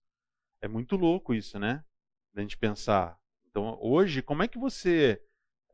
[0.61, 1.83] É muito louco isso, né?
[2.31, 3.17] Da gente pensar.
[3.49, 5.19] Então, hoje, como é que você.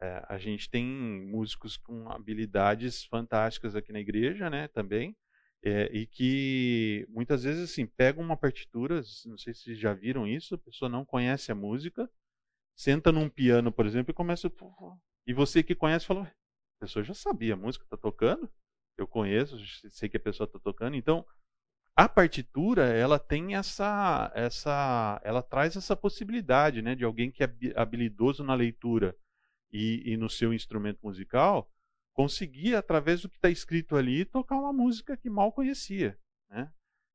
[0.02, 4.69] É, a gente tem músicos com habilidades fantásticas aqui na igreja, né?
[4.69, 5.17] Também.
[5.62, 10.56] É, e que muitas vezes assim pegam uma partitura, não sei se já viram isso,
[10.56, 12.10] a pessoa não conhece a música,
[12.75, 14.51] senta num piano, por exemplo, e começa
[15.25, 18.49] e você que conhece fala, a pessoa já sabia a música está tocando,
[18.97, 19.57] eu conheço,
[19.89, 21.25] sei que a pessoa está tocando, então
[21.95, 27.49] a partitura ela tem essa essa ela traz essa possibilidade né de alguém que é
[27.75, 29.15] habilidoso na leitura
[29.71, 31.69] e, e no seu instrumento musical
[32.12, 36.17] conseguir através do que está escrito ali tocar uma música que mal conhecia
[36.49, 36.71] né?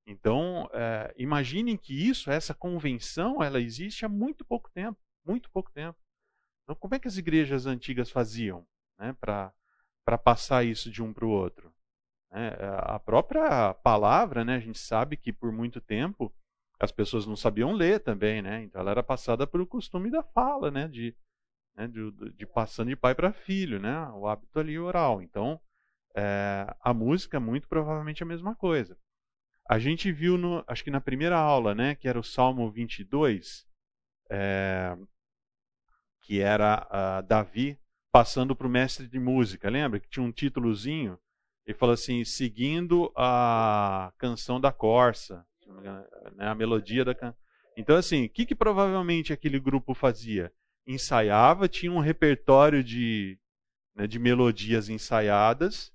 [0.07, 5.71] Então é, imaginem que isso essa convenção ela existe há muito pouco tempo muito pouco
[5.71, 5.99] tempo
[6.63, 8.67] então como é que as igrejas antigas faziam
[8.99, 9.53] né para
[10.25, 11.73] passar isso de um para o outro
[12.31, 12.57] né?
[12.79, 16.33] A própria palavra, né, a gente sabe que por muito tempo
[16.81, 18.63] as pessoas não sabiam ler também, né?
[18.63, 20.87] Então ela era passada pelo costume da fala, né?
[20.89, 21.17] De,
[21.77, 21.89] né?
[21.89, 24.09] de, de passando de pai para filho, né?
[24.11, 25.21] O hábito ali oral.
[25.23, 25.61] Então
[26.15, 28.97] é, a música muito provavelmente é a mesma coisa.
[29.69, 31.95] A gente viu, no, acho que na primeira aula, né?
[31.95, 33.67] Que era o Salmo 22,
[34.31, 34.97] é,
[36.29, 37.79] que era uh, Davi
[38.13, 39.71] passando para o mestre de música.
[39.71, 41.19] Lembra que tinha um títulozinho
[41.69, 46.07] ele fala assim, seguindo a canção da Corsa, né,
[46.39, 47.39] a melodia da canção.
[47.77, 50.51] Então, assim, o que, que provavelmente aquele grupo fazia?
[50.87, 53.39] Ensaiava, tinha um repertório de,
[53.95, 55.93] né, de melodias ensaiadas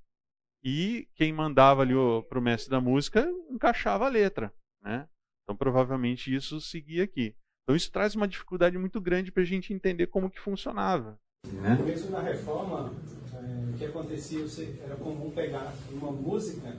[0.64, 1.96] e quem mandava ali
[2.30, 4.54] para o mestre da música encaixava a letra.
[4.80, 5.10] Né?
[5.42, 7.36] Então, provavelmente isso seguia aqui.
[7.64, 11.18] Então, isso traz uma dificuldade muito grande para a gente entender como que funcionava.
[11.48, 11.70] Né?
[11.70, 12.94] No começo da reforma,
[13.34, 14.46] é, o que acontecia,
[14.84, 16.76] era comum pegar uma música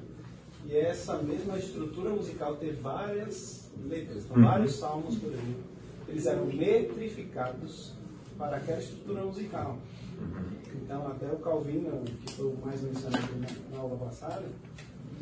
[0.67, 4.45] e essa mesma estrutura musical ter várias letras, então, uhum.
[4.45, 5.57] vários salmos por aí.
[6.07, 7.95] Eles eram metrificados
[8.37, 9.79] para aquela estrutura musical.
[10.75, 14.45] Então, até o Calvino, que foi o mais mencionado na, na aula passada,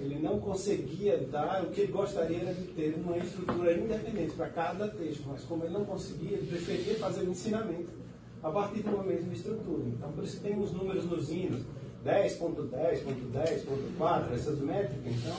[0.02, 4.48] ele não conseguia dar, o que ele gostaria era de ter uma estrutura independente para
[4.48, 8.02] cada texto, mas como ele não conseguia, ele preferia fazer o ensinamento
[8.42, 9.88] a partir de uma mesma estrutura.
[9.88, 11.64] Então, por isso tem os números nos hinos,
[12.04, 15.14] 10.10.10.4, essas métricas.
[15.14, 15.36] Então,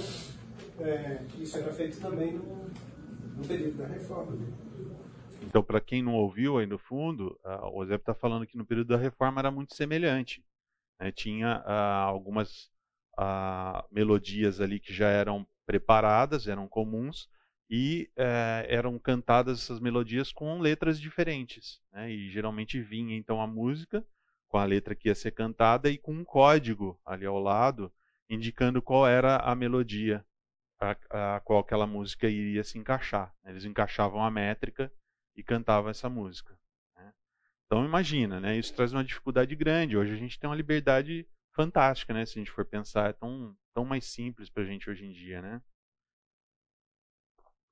[0.88, 2.70] é, isso era feito também no,
[3.36, 4.32] no período da reforma.
[4.32, 4.48] Né?
[5.42, 7.38] Então, para quem não ouviu aí no fundo,
[7.74, 10.42] o Zé está falando que no período da reforma era muito semelhante.
[11.00, 11.12] Né?
[11.12, 12.72] Tinha uh, algumas
[13.18, 17.30] uh, melodias ali que já eram preparadas, eram comuns,
[17.70, 21.82] e é, eram cantadas essas melodias com letras diferentes.
[21.92, 22.12] Né?
[22.12, 24.06] E geralmente vinha então a música
[24.48, 27.92] com a letra que ia ser cantada e com um código ali ao lado
[28.30, 30.24] indicando qual era a melodia
[30.80, 33.34] a, a qual aquela música iria se encaixar.
[33.46, 34.92] Eles encaixavam a métrica
[35.36, 36.56] e cantavam essa música.
[36.96, 37.12] Né?
[37.66, 38.56] Então imagina, né?
[38.56, 39.98] isso traz uma dificuldade grande.
[39.98, 42.26] Hoje a gente tem uma liberdade fantástica, né?
[42.26, 45.12] se a gente for pensar, é tão, tão mais simples para a gente hoje em
[45.12, 45.42] dia.
[45.42, 45.62] Né?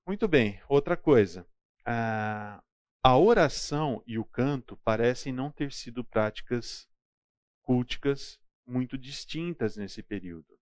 [0.05, 1.45] Muito bem, outra coisa.
[1.85, 2.63] A,
[3.03, 6.87] a oração e o canto parecem não ter sido práticas
[7.61, 10.57] culticas muito distintas nesse período.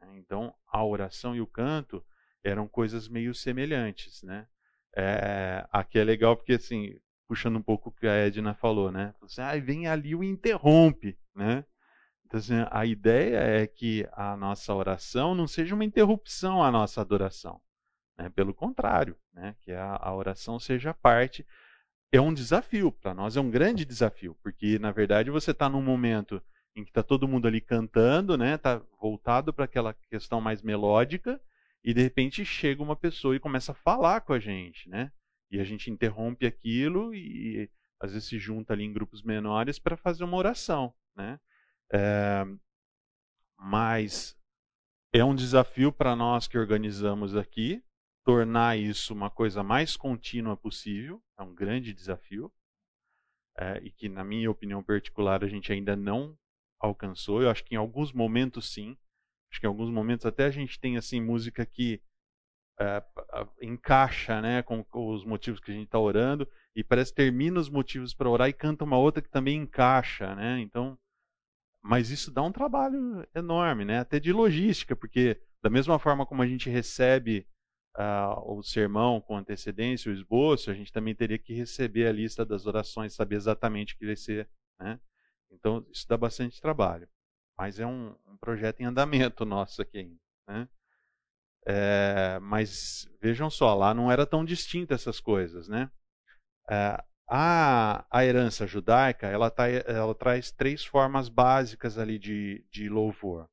[0.00, 0.18] Né?
[0.18, 2.04] Então, a oração e o canto
[2.42, 4.46] eram coisas meio semelhantes, né?
[4.96, 9.14] É, aqui é legal porque, assim, puxando um pouco o que a Edna falou, né?
[9.20, 11.64] Você, ah, vem ali o interrompe, né?
[12.28, 17.00] Então, assim, a ideia é que a nossa oração não seja uma interrupção à nossa
[17.00, 17.58] adoração.
[18.18, 18.28] Né?
[18.28, 19.56] Pelo contrário, né?
[19.62, 21.46] que a, a oração seja parte.
[22.12, 25.82] É um desafio, para nós é um grande desafio, porque na verdade você está num
[25.82, 26.42] momento
[26.74, 28.54] em que está todo mundo ali cantando, né?
[28.54, 31.38] Está voltado para aquela questão mais melódica,
[31.84, 35.12] e de repente chega uma pessoa e começa a falar com a gente, né?
[35.50, 39.96] E a gente interrompe aquilo e às vezes se junta ali em grupos menores para
[39.96, 41.38] fazer uma oração, né?
[41.92, 42.44] É,
[43.58, 44.36] mas
[45.12, 47.82] é um desafio para nós que organizamos aqui,
[48.24, 52.52] tornar isso uma coisa mais contínua possível, é um grande desafio,
[53.56, 56.38] é, e que, na minha opinião particular, a gente ainda não
[56.78, 57.42] alcançou.
[57.42, 58.96] Eu acho que em alguns momentos, sim.
[59.50, 62.02] Acho que em alguns momentos até a gente tem assim música que
[62.78, 63.02] é,
[63.62, 66.46] encaixa né, com, com, os motivos que a gente está orando,
[66.76, 70.34] e parece que termina os motivos para orar e canta uma outra que também encaixa,
[70.34, 70.60] né?
[70.60, 70.97] Então,
[71.82, 73.98] mas isso dá um trabalho enorme, né?
[74.00, 77.46] Até de logística, porque da mesma forma como a gente recebe
[77.96, 82.44] uh, o sermão com antecedência, o esboço, a gente também teria que receber a lista
[82.44, 84.48] das orações, saber exatamente o que vai ser,
[84.80, 85.00] né?
[85.50, 87.08] Então, isso dá bastante trabalho.
[87.56, 90.68] Mas é um, um projeto em andamento nosso aqui ainda, né?
[91.66, 95.90] É, mas vejam só, lá não era tão distinta essas coisas, né?
[96.70, 102.88] É, a, a herança judaica, ela, tá, ela traz três formas básicas ali de, de
[102.88, 103.48] louvor.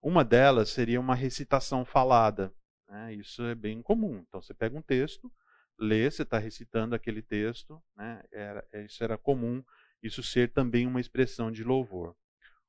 [0.00, 2.54] Uma delas seria uma recitação falada.
[2.88, 3.14] Né?
[3.14, 4.24] Isso é bem comum.
[4.28, 5.30] Então você pega um texto,
[5.76, 7.82] lê, você está recitando aquele texto.
[7.96, 8.22] Né?
[8.30, 9.64] Era, isso era comum,
[10.00, 12.14] isso ser também uma expressão de louvor.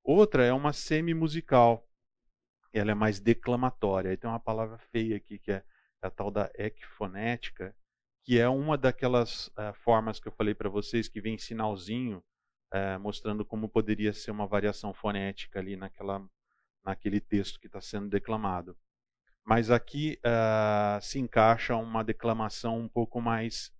[0.03, 1.87] Outra é uma semi-musical.
[2.73, 4.09] Ela é mais declamatória.
[4.09, 5.63] Aí tem uma palavra feia aqui, que é
[6.01, 7.75] a tal da equifonética,
[8.29, 12.23] que é uma daquelas uh, formas que eu falei para vocês, que vem sinalzinho,
[12.71, 16.23] uh, mostrando como poderia ser uma variação fonética ali naquela,
[16.85, 18.77] naquele texto que está sendo declamado.
[19.43, 23.73] Mas aqui uh, se encaixa uma declamação um pouco mais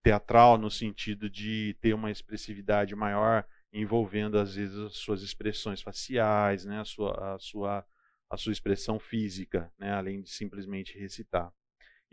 [0.00, 6.64] teatral, no sentido de ter uma expressividade maior, envolvendo às vezes as suas expressões faciais,
[6.64, 7.84] né, a, sua, a, sua,
[8.30, 11.52] a sua expressão física, né, além de simplesmente recitar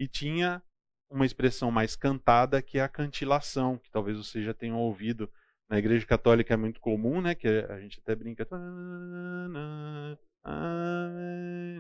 [0.02, 0.64] e tinha
[1.12, 5.32] uma expressão mais cantada que é a cantilação, que talvez vocês já tenham ouvido
[5.70, 7.36] na Igreja Católica é muito comum, né?
[7.36, 8.48] Que a gente até brinca,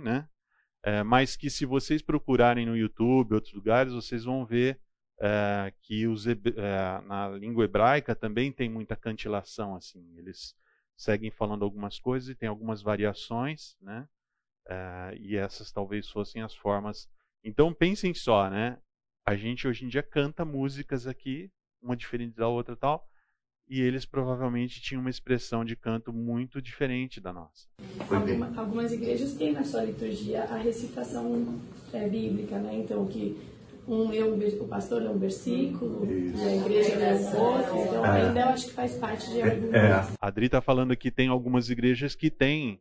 [0.04, 0.28] né?
[0.84, 4.80] É, mas que se vocês procurarem no YouTube, outros lugares, vocês vão ver
[5.20, 6.38] é, que os, é,
[7.08, 10.16] na língua hebraica também tem muita cantilação, assim.
[10.16, 10.56] Eles
[10.96, 14.08] seguem falando algumas coisas e tem algumas variações, né?
[14.68, 17.10] É, e essas talvez fossem as formas
[17.44, 18.78] então pensem só, né?
[19.26, 21.50] A gente hoje em dia canta músicas aqui,
[21.82, 23.08] uma diferente da outra tal,
[23.68, 27.68] e eles provavelmente tinham uma expressão de canto muito diferente da nossa.
[28.10, 31.60] Alguma, algumas igrejas têm na sua liturgia a recitação
[31.94, 32.76] é, bíblica, né?
[32.76, 33.40] Então que
[33.88, 36.38] um lê um, o pastor lê um versículo Isso.
[36.38, 37.78] e a igreja lê um outro.
[37.78, 38.28] Então é.
[38.28, 39.74] ainda eu acho que faz parte de algumas.
[39.74, 39.92] É.
[40.20, 42.80] A Adri está falando que tem algumas igrejas que têm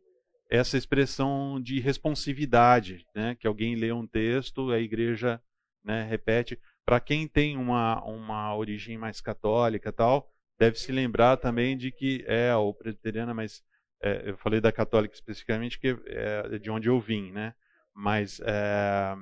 [0.51, 3.35] essa expressão de responsividade, né?
[3.35, 5.41] que alguém lê um texto, a igreja
[5.81, 6.59] né, repete.
[6.85, 12.25] Para quem tem uma, uma origem mais católica tal, deve se lembrar também de que
[12.27, 13.63] é o presbiteriana, mas
[14.03, 17.53] é, eu falei da católica especificamente que é de onde eu vim, né?
[17.93, 19.15] Mas é,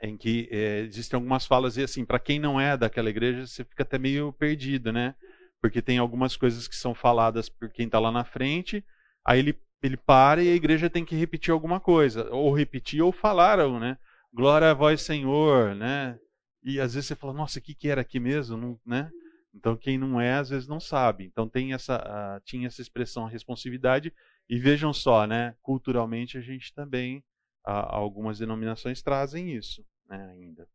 [0.00, 3.64] em que é, existem algumas falas e assim, para quem não é daquela igreja, você
[3.64, 5.14] fica até meio perdido, né?
[5.60, 8.82] Porque tem algumas coisas que são faladas por quem está lá na frente,
[9.22, 13.12] aí ele ele para e a igreja tem que repetir alguma coisa, ou repetir ou
[13.12, 13.98] falar, né?
[14.32, 16.18] Glória a vós, Senhor, né?
[16.62, 19.10] E às vezes você fala, nossa, o que, que era aqui mesmo, não, né?
[19.54, 21.24] Então quem não é, às vezes não sabe.
[21.24, 24.12] Então tem essa, tinha essa expressão responsividade
[24.48, 25.54] e vejam só, né?
[25.62, 27.24] Culturalmente a gente também,
[27.64, 30.30] algumas denominações trazem isso, né?
[30.32, 30.68] Ainda.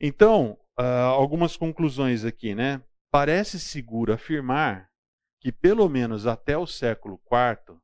[0.00, 2.82] Então, uh, algumas conclusões aqui, né?
[3.10, 4.90] Parece seguro afirmar
[5.46, 7.78] que pelo menos até o século IV,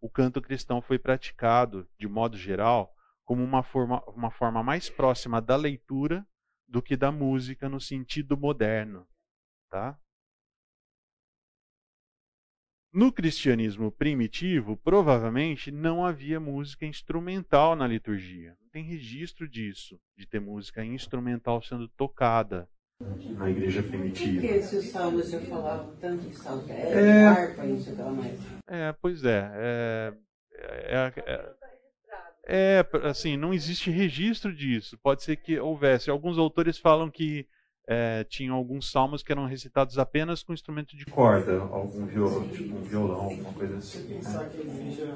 [0.00, 2.94] o canto cristão foi praticado, de modo geral,
[3.24, 6.24] como uma forma, uma forma mais próxima da leitura
[6.64, 9.04] do que da música no sentido moderno.
[9.68, 9.98] Tá?
[12.92, 18.56] No cristianismo primitivo, provavelmente não havia música instrumental na liturgia.
[18.60, 22.70] Não tem registro disso, de ter música instrumental sendo tocada
[23.00, 24.40] na igreja primitiva.
[24.40, 26.70] Por que se os salmos eu falava tanto de salmos?
[26.70, 28.40] É, é harpa e sei lá mais.
[28.66, 29.50] É, pois é.
[29.54, 30.12] É,
[30.58, 31.56] é, é,
[32.48, 34.98] é, assim, não existe registro disso.
[35.02, 36.10] Pode ser que houvesse.
[36.10, 37.46] Alguns autores falam que
[37.86, 42.74] é, tinham alguns salmos que eram recitados apenas com instrumento de corda, algum violão, tipo
[42.76, 44.08] um violão, alguma coisa assim.
[44.08, 45.14] Pensar que a igreja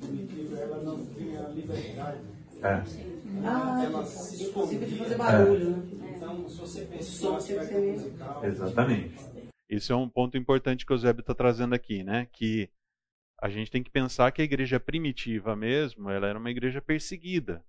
[0.00, 2.20] primitiva ela não tinha liberdade.
[2.62, 2.86] É.
[3.44, 4.86] Ah, ela se escondia.
[4.86, 5.84] de fazer barulho, né?
[6.16, 8.38] Então, se você pensar no aspecto musical...
[8.42, 9.14] Exatamente.
[9.68, 12.26] Isso é um ponto importante que o Zébio está trazendo aqui, né?
[12.32, 12.68] Que
[13.40, 17.64] a gente tem que pensar que a igreja primitiva mesmo, ela era uma igreja perseguida.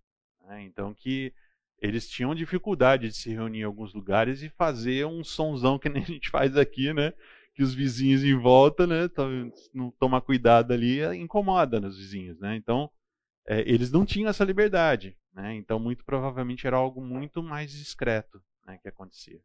[0.47, 0.63] Né?
[0.63, 1.33] Então que
[1.81, 6.03] eles tinham dificuldade de se reunir em alguns lugares e fazer um sonzão que nem
[6.03, 7.13] a gente faz aqui, né?
[7.53, 9.09] Que os vizinhos em volta, né?
[9.73, 12.55] Não tomar cuidado ali, incomoda nos vizinhos, né?
[12.55, 12.89] Então
[13.47, 15.17] é, eles não tinham essa liberdade.
[15.33, 15.55] Né?
[15.55, 19.39] Então, muito provavelmente era algo muito mais discreto né, que acontecia.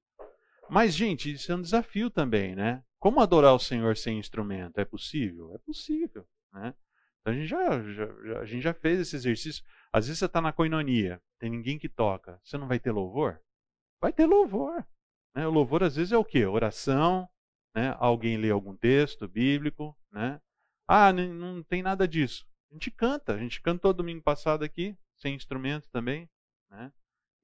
[0.69, 2.83] Mas, gente, isso é um desafio também, né?
[2.99, 4.79] Como adorar o Senhor sem instrumento?
[4.79, 5.53] É possível?
[5.55, 6.75] É possível, né?
[7.21, 9.63] Então, a gente já, já, a gente já fez esse exercício.
[9.93, 12.41] Às vezes você está na coinonia, tem ninguém que toca.
[12.43, 13.41] Você não vai ter louvor?
[14.01, 14.85] Vai ter louvor.
[15.35, 15.47] Né?
[15.47, 16.47] O louvor às vezes é o quê?
[16.47, 17.29] Oração,
[17.75, 17.95] né?
[17.99, 19.97] alguém lê algum texto bíblico.
[20.11, 20.41] Né?
[20.89, 22.47] Ah, não tem nada disso.
[22.73, 26.27] A gente canta, a gente cantou domingo passado aqui, sem instrumento também.
[26.71, 26.91] Né?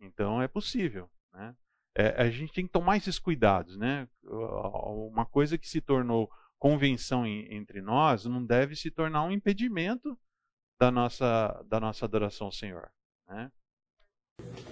[0.01, 1.11] Então é possível.
[1.35, 1.55] Né?
[1.95, 3.77] É, a gente tem que tomar esses cuidados.
[3.77, 4.09] Né?
[4.25, 10.19] Uma coisa que se tornou convenção em, entre nós não deve se tornar um impedimento
[10.81, 12.91] da nossa, da nossa adoração ao Senhor.
[13.29, 13.53] Né?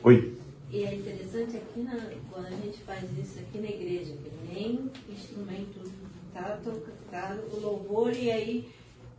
[0.02, 0.40] Oi.
[0.70, 1.96] E é interessante aqui na,
[2.30, 5.80] quando a gente faz isso aqui na igreja, que nem instrumento
[6.28, 8.74] está tocado, o louvor e aí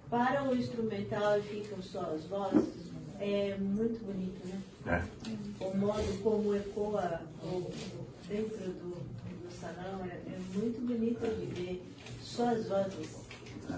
[0.09, 4.61] para o instrumental e ficam só as vozes, é muito bonito, né?
[4.85, 5.63] É.
[5.63, 7.69] O modo como ecoa o,
[8.27, 11.83] dentro do, do salão é, é, muito bonito de ver
[12.21, 13.27] só as vozes,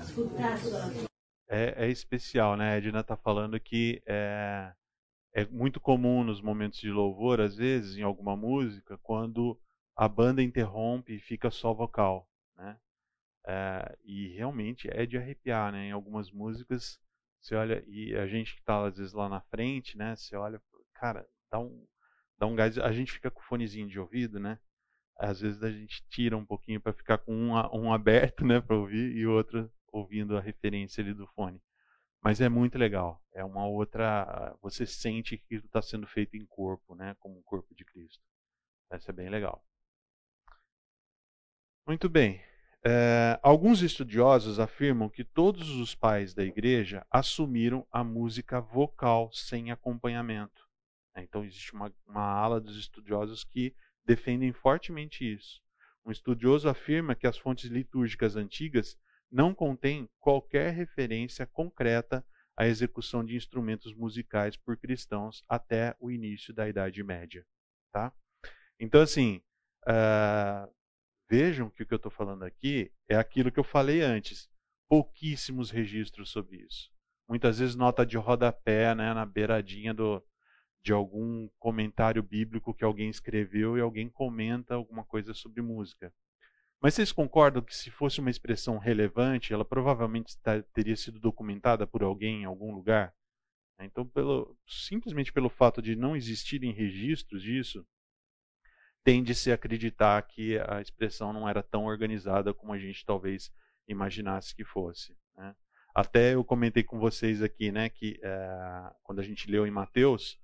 [0.04, 1.10] escutar só as vozes.
[1.48, 2.74] É, é especial, né?
[2.74, 4.72] A Edna está falando que é,
[5.34, 9.60] é muito comum nos momentos de louvor, às vezes, em alguma música, quando
[9.96, 12.78] a banda interrompe e fica só vocal, né?
[13.48, 15.88] É, e realmente é de arrepiar, né?
[15.88, 17.00] Em algumas músicas,
[17.40, 20.16] você olha, e a gente que está às vezes lá na frente, né?
[20.16, 20.62] Você olha,
[20.94, 21.88] cara, dá um,
[22.38, 22.78] dá um gás.
[22.78, 24.60] A gente fica com o fonezinho de ouvido, né?
[25.18, 28.62] Às vezes a gente tira um pouquinho para ficar com um, um aberto, né?
[28.62, 31.62] Para ouvir, e outro ouvindo a referência ali do fone.
[32.22, 33.22] Mas é muito legal.
[33.34, 34.56] É uma outra.
[34.62, 37.16] Você sente que está sendo feito em corpo, né?
[37.20, 38.22] Como o corpo de Cristo.
[38.92, 39.64] Essa é bem legal.
[41.86, 42.42] Muito bem.
[42.86, 49.70] É, alguns estudiosos afirmam que todos os pais da igreja assumiram a música vocal sem
[49.70, 50.68] acompanhamento.
[51.16, 53.76] É, então, existe uma, uma ala dos estudiosos que
[54.06, 55.62] defendem fortemente isso.
[56.06, 58.98] Um estudioso afirma que as fontes litúrgicas antigas
[59.30, 62.26] não contêm qualquer referência concreta
[62.56, 67.46] à execução de instrumentos musicais por cristãos até o início da Idade Média.
[67.92, 68.12] Tá?
[68.80, 69.42] Então, assim,
[69.88, 70.74] uh,
[71.30, 74.50] Vejam que o que eu estou falando aqui é aquilo que eu falei antes.
[74.88, 76.92] Pouquíssimos registros sobre isso.
[77.28, 80.24] Muitas vezes nota de rodapé, né, na beiradinha do,
[80.84, 86.12] de algum comentário bíblico que alguém escreveu e alguém comenta alguma coisa sobre música.
[86.82, 90.36] Mas vocês concordam que se fosse uma expressão relevante, ela provavelmente
[90.74, 93.14] teria sido documentada por alguém em algum lugar?
[93.82, 97.86] Então, pelo, simplesmente pelo fato de não existirem registros disso,
[99.04, 103.52] tende-se a acreditar que a expressão não era tão organizada como a gente talvez
[103.88, 105.16] imaginasse que fosse.
[105.36, 105.56] Né?
[105.96, 110.38] Até eu comentei com vocês aqui, né, que é, quando a gente leu em Mateus,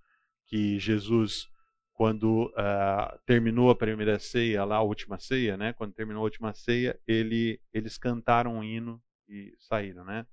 [0.48, 1.48] que Jesus,
[1.94, 6.54] quando é, terminou a primeira ceia, lá a última ceia, né, quando terminou a última
[6.54, 10.26] ceia, ele, eles cantaram um hino e saíram, né?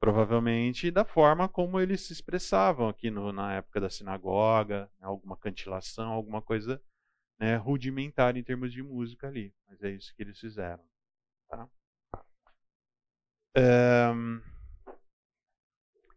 [0.00, 6.10] Provavelmente da forma como eles se expressavam aqui no, na época da sinagoga, alguma cantilação,
[6.10, 6.82] alguma coisa
[7.42, 9.52] né, rudimentar em termos de música ali.
[9.68, 10.80] Mas é isso que eles fizeram.
[11.48, 11.68] Tá?
[13.56, 14.12] É...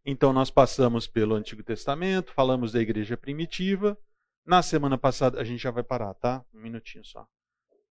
[0.06, 3.98] Então nós passamos pelo Antigo Testamento, falamos da igreja primitiva.
[4.46, 6.46] Na semana passada, a gente já vai parar, tá?
[6.54, 7.28] Um minutinho só.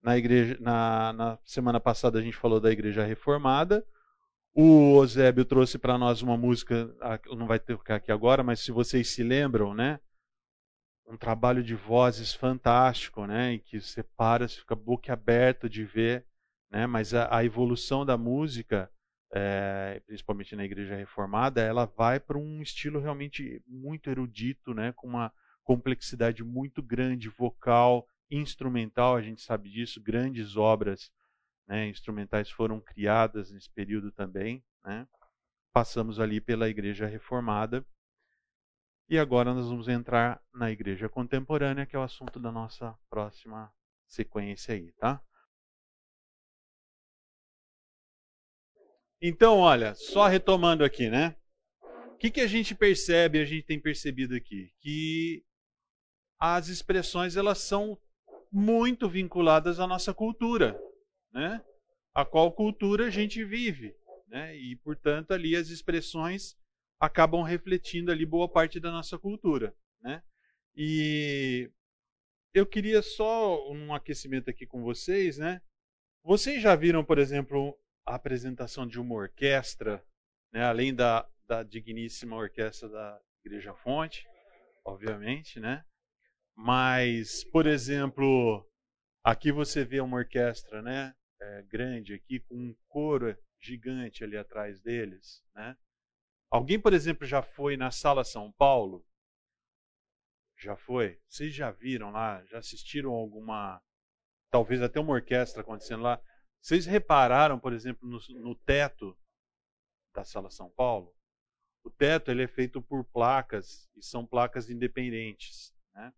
[0.00, 3.84] Na, igreja, na, na semana passada a gente falou da igreja reformada.
[4.54, 6.88] O Osébio trouxe para nós uma música,
[7.36, 9.98] não vai tocar aqui agora, mas se vocês se lembram, né?
[11.06, 13.54] Um trabalho de vozes fantástico, né?
[13.54, 16.26] E que você para, você fica boca aberta de ver,
[16.70, 16.86] né?
[16.86, 18.90] Mas a, a evolução da música,
[19.32, 24.92] é, principalmente na Igreja Reformada, ela vai para um estilo realmente muito erudito, né?
[24.92, 25.32] Com uma
[25.62, 29.16] complexidade muito grande, vocal, instrumental.
[29.16, 30.00] A gente sabe disso.
[30.02, 31.10] Grandes obras
[31.66, 35.06] né, instrumentais foram criadas nesse período também, né?
[35.72, 37.84] Passamos ali pela Igreja Reformada
[39.08, 43.72] e agora nós vamos entrar na igreja contemporânea, que é o assunto da nossa próxima
[44.06, 45.22] sequência aí, tá?
[49.20, 51.36] Então, olha, só retomando aqui, né?
[52.12, 54.72] O que, que a gente percebe, a gente tem percebido aqui?
[54.80, 55.44] Que
[56.38, 57.98] as expressões elas são
[58.50, 60.78] muito vinculadas à nossa cultura,
[61.32, 61.62] né?
[62.14, 63.94] A qual cultura a gente vive,
[64.28, 64.56] né?
[64.56, 66.56] E portanto ali as expressões
[66.98, 70.22] acabam refletindo ali boa parte da nossa cultura, né?
[70.76, 71.70] E
[72.52, 75.60] eu queria só um aquecimento aqui com vocês, né?
[76.22, 80.04] Vocês já viram, por exemplo, a apresentação de uma orquestra,
[80.52, 80.64] né?
[80.64, 84.26] Além da, da digníssima orquestra da Igreja Fonte,
[84.84, 85.84] obviamente, né?
[86.56, 88.66] Mas, por exemplo,
[89.22, 91.14] aqui você vê uma orquestra, né?
[91.40, 95.76] É, grande aqui com um coro gigante ali atrás deles, né?
[96.54, 99.04] Alguém, por exemplo, já foi na Sala São Paulo?
[100.56, 101.20] Já foi?
[101.28, 102.44] Vocês já viram lá?
[102.44, 103.82] Já assistiram alguma.
[104.52, 106.22] Talvez até uma orquestra acontecendo lá?
[106.62, 109.18] Vocês repararam, por exemplo, no, no teto
[110.14, 111.12] da Sala São Paulo?
[111.82, 116.14] O teto ele é feito por placas e são placas independentes, né?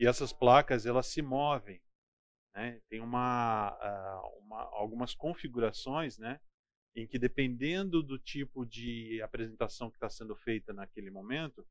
[0.00, 1.78] E essas placas elas se movem,
[2.54, 2.80] né?
[2.88, 6.40] Tem uma, uh, uma, algumas configurações, né?
[6.96, 11.66] Em que dependendo do tipo de apresentação que está sendo feita naquele momento,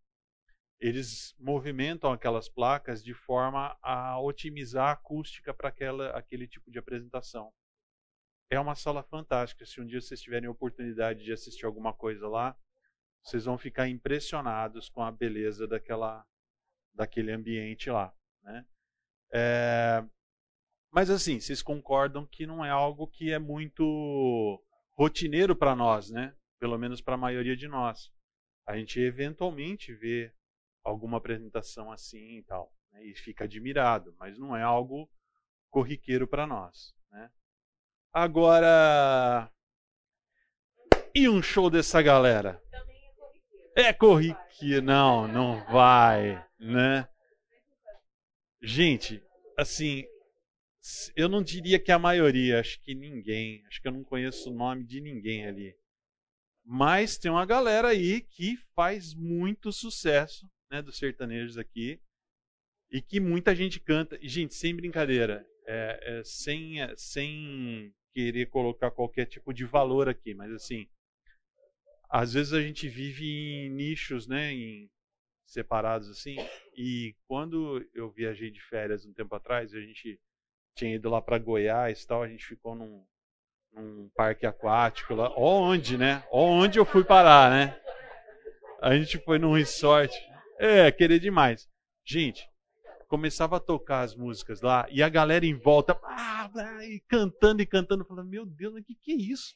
[0.80, 5.69] eles movimentam aquelas placas de forma a otimizar a acústica para
[6.13, 7.53] aquele tipo de apresentação.
[8.49, 9.65] É uma sala fantástica.
[9.65, 12.57] Se um dia vocês tiverem oportunidade de assistir alguma coisa lá,
[13.24, 16.26] vocês vão ficar impressionados com a beleza daquela,
[16.93, 18.13] daquele ambiente lá.
[18.43, 18.65] Né?
[19.32, 20.03] É,
[20.91, 24.61] mas assim, vocês concordam que não é algo que é muito
[24.97, 26.35] rotineiro para nós, né?
[26.59, 28.11] Pelo menos para a maioria de nós.
[28.65, 30.33] A gente eventualmente vê
[30.83, 33.03] alguma apresentação assim e tal, né?
[33.05, 35.09] e fica admirado, mas não é algo
[35.69, 36.93] corriqueiro para nós.
[37.11, 37.31] Né?
[38.11, 39.51] Agora,
[41.15, 42.61] e um show dessa galera?
[43.75, 47.07] É corriqueiro, não, não vai, né?
[48.61, 49.21] Gente,
[49.57, 50.05] assim,
[51.15, 54.53] eu não diria que a maioria, acho que ninguém, acho que eu não conheço o
[54.53, 55.75] nome de ninguém ali.
[56.65, 62.01] Mas tem uma galera aí que faz muito sucesso, né, dos sertanejos aqui,
[62.91, 64.17] e que muita gente canta.
[64.21, 70.34] E, gente, sem brincadeira, é, é, sem, sem querer colocar qualquer tipo de valor aqui,
[70.34, 70.88] mas assim,
[72.09, 74.89] às vezes a gente vive em nichos, né, em
[75.45, 76.36] separados assim.
[76.75, 80.19] E quando eu viajei de férias um tempo atrás, a gente
[80.76, 83.03] tinha ido lá para Goiás, tal, a gente ficou num,
[83.74, 86.24] num parque aquático lá, onde, né?
[86.32, 87.80] Onde eu fui parar, né?
[88.82, 90.13] A gente foi num resort.
[90.59, 91.67] É, querer demais.
[92.05, 92.47] Gente,
[93.07, 96.49] começava a tocar as músicas lá e a galera em volta, ah,
[96.82, 99.53] e cantando e cantando, falando, meu Deus, o que, que é isso?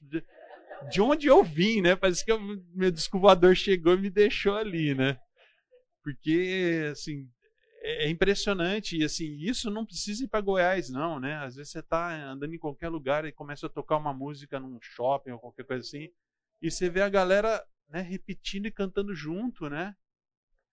[0.90, 1.96] De onde eu vim, né?
[1.96, 2.40] Parece que o
[2.74, 5.20] meu descovador chegou e me deixou ali, né?
[6.04, 7.28] Porque, assim,
[7.88, 8.98] é, é impressionante.
[8.98, 11.38] E, assim, isso não precisa ir para Goiás, não, né?
[11.38, 14.78] Às vezes você está andando em qualquer lugar e começa a tocar uma música num
[14.82, 16.10] shopping ou qualquer coisa assim,
[16.62, 19.96] e você vê a galera né, repetindo e cantando junto, né?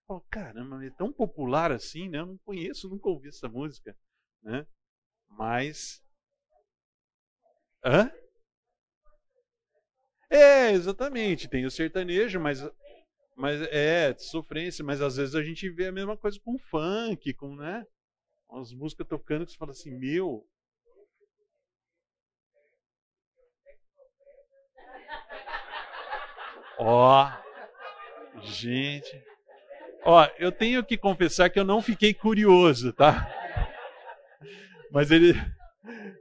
[0.08, 2.18] Oh, caramba, é tão popular assim, né?
[2.18, 3.96] Eu não conheço, nunca ouvi essa música,
[4.42, 4.66] né?
[5.28, 6.02] Mas...
[7.84, 8.10] Hã?
[10.28, 11.48] É, exatamente.
[11.48, 12.60] Tem o sertanejo, mas,
[13.36, 14.84] mas é sofrência.
[14.84, 17.86] Mas às vezes a gente vê a mesma coisa com funk, com né,
[18.48, 20.46] umas músicas tocando que você fala assim, meu.
[26.78, 27.30] Ó,
[28.42, 29.22] gente.
[30.04, 33.30] Ó, eu tenho que confessar que eu não fiquei curioso, tá?
[34.90, 35.32] Mas ele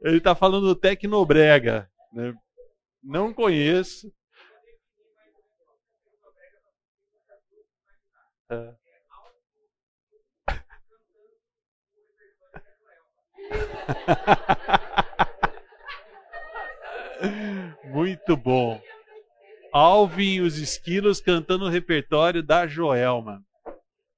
[0.03, 2.33] ele tá falando do Tecnobrega, né?
[3.01, 4.11] Não conheço.
[17.85, 18.81] Muito bom.
[19.71, 23.41] Alvin e os esquilos cantando o repertório da Joelma.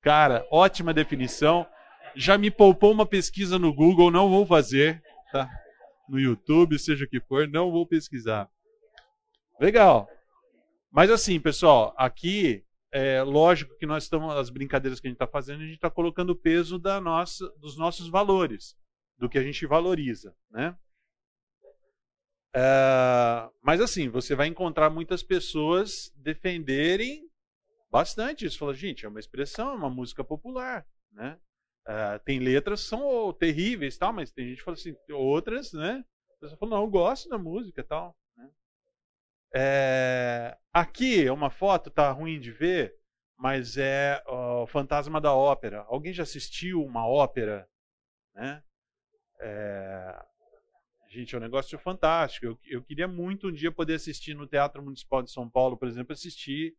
[0.01, 1.65] Cara, ótima definição.
[2.15, 5.01] Já me poupou uma pesquisa no Google, não vou fazer,
[5.31, 5.49] tá?
[6.07, 8.49] No YouTube, seja o que for, não vou pesquisar.
[9.59, 10.07] Legal.
[10.91, 12.63] Mas assim, pessoal, aqui
[12.97, 15.91] é lógico que nós estamos, as brincadeiras que a gente está fazendo, a gente está
[15.91, 18.73] colocando o peso da nossa, dos nossos valores,
[19.17, 20.77] do que a gente valoriza, né?
[22.55, 27.29] É, mas assim, você vai encontrar muitas pessoas defenderem
[27.91, 28.57] bastante isso.
[28.57, 31.37] Fala, gente, é uma expressão, é uma música popular, né?
[31.85, 36.01] É, tem letras que são terríveis, tal, mas tem gente que fala assim, outras, né?
[36.37, 38.15] A pessoa fala, não, eu gosto da música, tal.
[39.53, 42.95] É, aqui é uma foto, tá ruim de ver,
[43.37, 45.85] mas é o Fantasma da Ópera.
[45.87, 47.67] Alguém já assistiu uma ópera?
[48.33, 48.63] Né?
[49.39, 50.25] É,
[51.09, 52.45] gente, é um negócio fantástico.
[52.45, 55.87] Eu, eu, queria muito um dia poder assistir no Teatro Municipal de São Paulo, por
[55.87, 56.75] exemplo, assistir,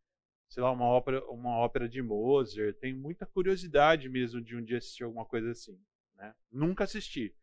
[0.48, 2.76] sei lá, uma ópera, uma ópera de Mozart.
[2.78, 5.78] Tenho muita curiosidade mesmo de um dia assistir alguma coisa assim.
[6.16, 6.34] Né?
[6.50, 7.34] Nunca assisti.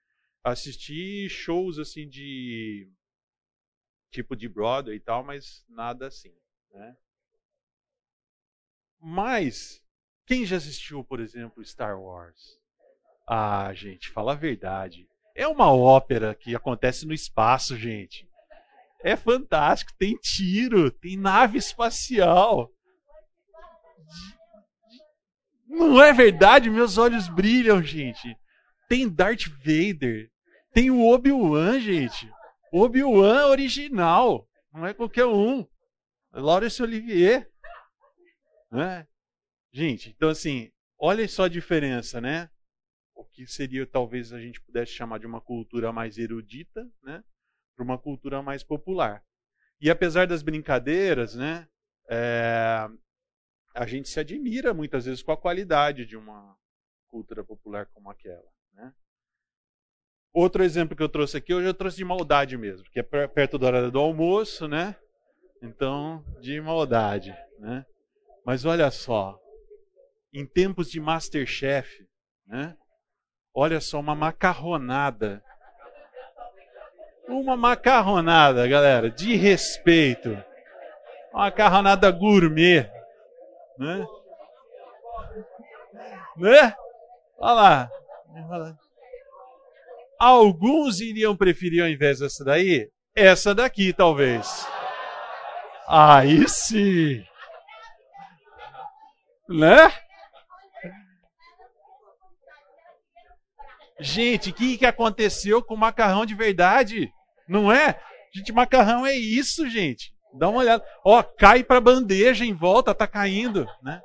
[0.43, 2.91] Assisti shows assim de
[4.13, 6.33] tipo de Broadway e tal, mas nada assim,
[6.71, 6.95] né?
[9.01, 9.81] Mas
[10.25, 12.59] quem já assistiu, por exemplo, Star Wars?
[13.27, 15.07] Ah, gente, fala a verdade.
[15.35, 18.29] É uma ópera que acontece no espaço, gente.
[19.01, 22.71] É fantástico, tem tiro, tem nave espacial.
[25.67, 26.69] Não é verdade?
[26.69, 28.37] Meus olhos brilham, gente.
[28.87, 30.29] Tem Darth Vader.
[30.71, 32.31] Tem o Obi-Wan, gente.
[32.73, 34.49] Obi-Wan original.
[34.73, 35.67] Não é qualquer um.
[36.31, 37.51] Laurence Olivier.
[38.71, 39.07] Né?
[39.71, 42.49] Gente, então assim, olha só a diferença, né?
[43.13, 47.23] O que seria talvez a gente pudesse chamar de uma cultura mais erudita, né?
[47.75, 49.23] Para uma cultura mais popular.
[49.79, 51.67] E apesar das brincadeiras, né?
[52.09, 52.89] É,
[53.75, 56.57] a gente se admira muitas vezes com a qualidade de uma
[57.07, 58.51] cultura popular como aquela.
[58.73, 58.93] Né?
[60.33, 63.59] Outro exemplo que eu trouxe aqui, hoje eu trouxe de maldade mesmo, que é perto
[63.59, 64.95] da hora do almoço, né?
[65.61, 67.85] Então, de maldade, né?
[68.43, 69.39] Mas olha só,
[70.33, 71.87] em tempos de Masterchef,
[72.47, 72.75] né?
[73.53, 75.43] Olha só, uma macarronada.
[77.27, 80.31] Uma macarronada, galera, de respeito.
[81.31, 82.89] Uma macarronada gourmet,
[83.77, 84.05] né?
[86.35, 86.75] Né?
[87.37, 87.91] Olha lá.
[90.23, 94.65] Alguns iriam preferir ao invés dessa daí, essa daqui talvez.
[95.85, 97.21] Aí sim.
[99.49, 99.91] Né?
[103.99, 107.11] Gente, o que, que aconteceu com o macarrão de verdade?
[107.45, 107.99] Não é?
[108.33, 110.13] Gente, macarrão é isso, gente.
[110.33, 110.85] Dá uma olhada.
[111.03, 114.01] Ó, cai para bandeja em volta, tá caindo, né?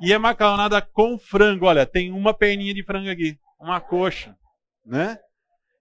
[0.00, 1.66] E é macarronada com frango.
[1.66, 4.34] Olha, tem uma perninha de frango aqui, uma coxa,
[4.82, 5.18] né?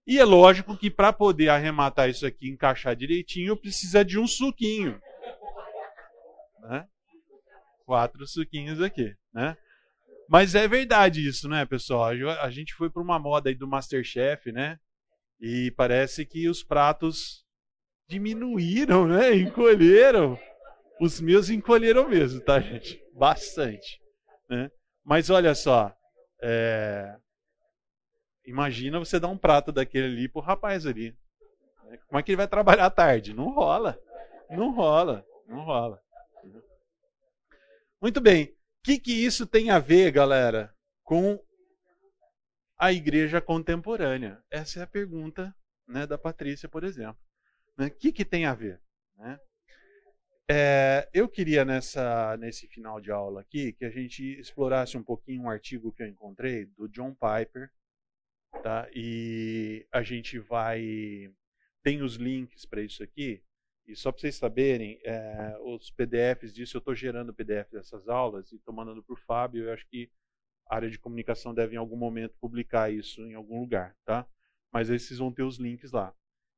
[0.08, 5.01] E é lógico que para poder arrematar isso aqui, encaixar direitinho, precisa de um suquinho.
[6.62, 6.88] Né?
[7.86, 9.58] Quatro suquinhos aqui, né?
[10.30, 12.05] Mas é verdade isso, né, pessoal?
[12.41, 14.80] A gente foi para uma moda aí do Masterchef, né?
[15.41, 17.45] E parece que os pratos
[18.08, 19.36] diminuíram, né?
[19.36, 20.39] Encolheram.
[20.99, 23.01] Os meus encolheram mesmo, tá, gente?
[23.14, 24.01] Bastante.
[24.49, 24.72] Né?
[25.03, 25.93] Mas olha só,
[26.41, 27.16] é...
[28.48, 31.16] imagina você dar um prato daquele ali pro rapaz ali.
[32.08, 33.34] Como é que ele vai trabalhar à tarde?
[33.34, 34.00] Não rola.
[34.50, 35.26] Não rola.
[35.48, 36.02] Não rola.
[38.02, 38.45] Muito bem.
[38.45, 40.74] O que, que isso tem a ver, galera,
[41.04, 41.39] com
[42.78, 44.41] a igreja contemporânea?
[44.50, 45.54] Essa é a pergunta
[45.88, 47.20] né, da Patrícia, por exemplo.
[47.78, 47.89] O né?
[47.89, 48.82] que, que tem a ver?
[49.18, 49.39] Né?
[50.50, 55.43] É, eu queria nessa, nesse final de aula aqui que a gente explorasse um pouquinho
[55.43, 57.70] um artigo que eu encontrei do John Piper,
[58.64, 58.89] tá?
[58.93, 61.32] E a gente vai
[61.84, 63.41] tem os links para isso aqui.
[63.88, 68.52] E só para vocês saberem, é, os PDFs disso eu estou gerando PDF dessas aulas
[68.52, 69.64] e estou mandando para o Fábio.
[69.64, 70.12] Eu acho que
[70.70, 74.28] a área de comunicação deve em algum momento publicar isso em algum lugar, tá?
[74.72, 76.14] Mas esses vão ter os links lá.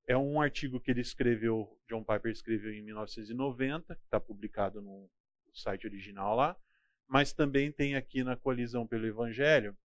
[0.08, 5.08] É um artigo que ele escreveu, John Piper escreveu em 1990, que está publicado no
[5.54, 6.58] site original lá,
[7.08, 9.78] mas também tem aqui na Coalizão pelo Evangelho,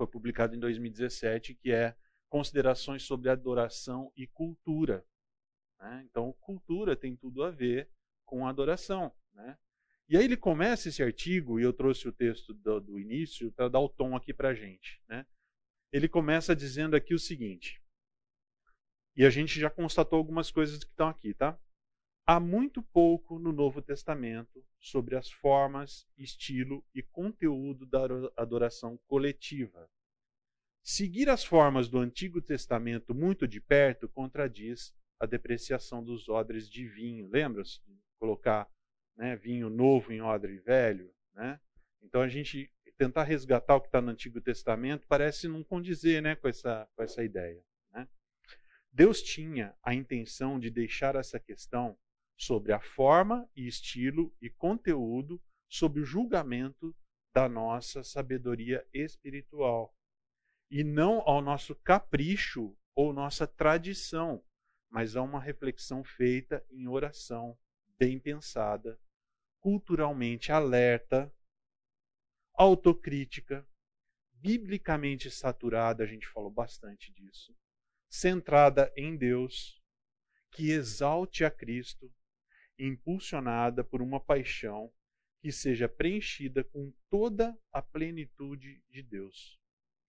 [0.00, 1.94] foi publicado em 2017, que é
[2.30, 5.04] Considerações sobre Adoração e Cultura.
[5.78, 6.06] Né?
[6.08, 7.90] Então, cultura tem tudo a ver
[8.24, 9.12] com adoração.
[9.34, 9.58] Né?
[10.08, 13.68] E aí ele começa esse artigo, e eu trouxe o texto do, do início para
[13.68, 15.02] dar o tom aqui para a gente.
[15.06, 15.26] Né?
[15.92, 17.82] Ele começa dizendo aqui o seguinte:
[19.14, 21.60] e a gente já constatou algumas coisas que estão aqui, tá?
[22.26, 28.06] Há muito pouco no Novo Testamento sobre as formas, estilo e conteúdo da
[28.36, 29.90] adoração coletiva.
[30.82, 36.86] Seguir as formas do Antigo Testamento muito de perto contradiz a depreciação dos odres de
[36.86, 37.28] vinho.
[37.28, 38.68] Lembra-se de colocar
[39.16, 41.12] né, vinho novo em odre velho?
[41.34, 41.60] Né?
[42.02, 46.36] Então a gente tentar resgatar o que está no Antigo Testamento parece não condizer né,
[46.36, 47.62] com, essa, com essa ideia.
[48.92, 51.96] Deus tinha a intenção de deixar essa questão
[52.40, 55.38] sobre a forma e estilo e conteúdo
[55.68, 56.96] sob o julgamento
[57.34, 59.94] da nossa sabedoria espiritual.
[60.70, 64.42] E não ao nosso capricho ou nossa tradição,
[64.88, 67.58] mas a uma reflexão feita em oração,
[67.98, 68.98] bem pensada,
[69.60, 71.30] culturalmente alerta,
[72.54, 73.68] autocrítica,
[74.32, 77.54] biblicamente saturada, a gente falou bastante disso,
[78.08, 79.78] centrada em Deus,
[80.50, 82.10] que exalte a Cristo,
[82.86, 84.92] impulsionada por uma paixão
[85.42, 89.58] que seja preenchida com toda a plenitude de Deus.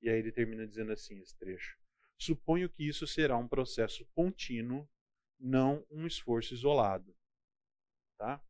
[0.02, 1.78] E aí ele termina dizendo assim esse trecho:
[2.18, 4.88] Suponho que isso será um processo contínuo,
[5.40, 7.16] não um esforço isolado.
[8.18, 8.42] Tá?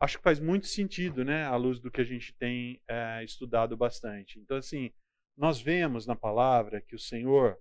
[0.00, 3.76] Acho que faz muito sentido, né, à luz do que a gente tem é, estudado
[3.76, 4.38] bastante.
[4.38, 4.92] Então, assim,
[5.36, 7.60] nós vemos na palavra que o Senhor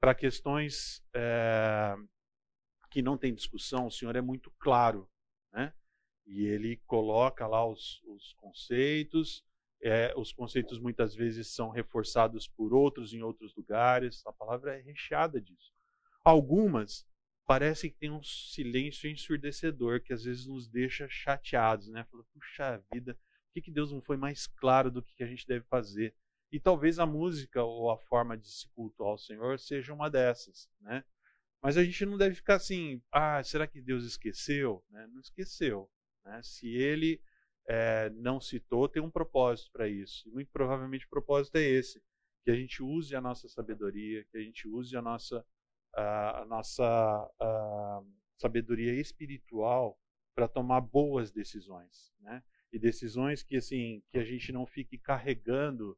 [0.00, 1.96] para questões é,
[2.94, 5.10] que não tem discussão, o Senhor é muito claro,
[5.52, 5.74] né?
[6.24, 9.44] E ele coloca lá os, os conceitos,
[9.82, 14.24] é, os conceitos muitas vezes são reforçados por outros em outros lugares.
[14.24, 15.72] A palavra é recheada disso.
[16.24, 17.04] Algumas
[17.44, 22.04] parece que tem um silêncio ensurdecedor que às vezes nos deixa chateados, né?
[22.04, 25.44] Fala, puxa vida, por que, que Deus não foi mais claro do que a gente
[25.48, 26.14] deve fazer?
[26.52, 30.70] E talvez a música ou a forma de se cultuar ao Senhor seja uma dessas,
[30.80, 31.04] né?
[31.64, 34.84] Mas a gente não deve ficar assim, ah, será que Deus esqueceu?
[34.90, 35.06] Né?
[35.10, 35.90] Não esqueceu.
[36.22, 36.38] Né?
[36.42, 37.18] Se Ele
[37.66, 40.28] é, não citou, tem um propósito para isso.
[40.28, 42.02] E muito provavelmente o propósito é esse:
[42.44, 45.42] que a gente use a nossa sabedoria, que a gente use a nossa
[45.96, 47.30] a nossa
[48.36, 49.96] sabedoria espiritual
[50.34, 52.42] para tomar boas decisões, né?
[52.72, 55.96] E decisões que assim que a gente não fique carregando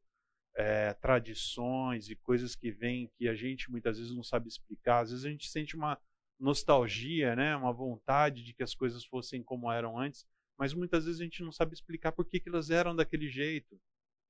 [0.57, 5.01] é, tradições e coisas que vêm que a gente muitas vezes não sabe explicar.
[5.01, 5.99] Às vezes a gente sente uma
[6.39, 7.55] nostalgia, né?
[7.55, 10.25] Uma vontade de que as coisas fossem como eram antes,
[10.57, 13.79] mas muitas vezes a gente não sabe explicar por que, que elas eram daquele jeito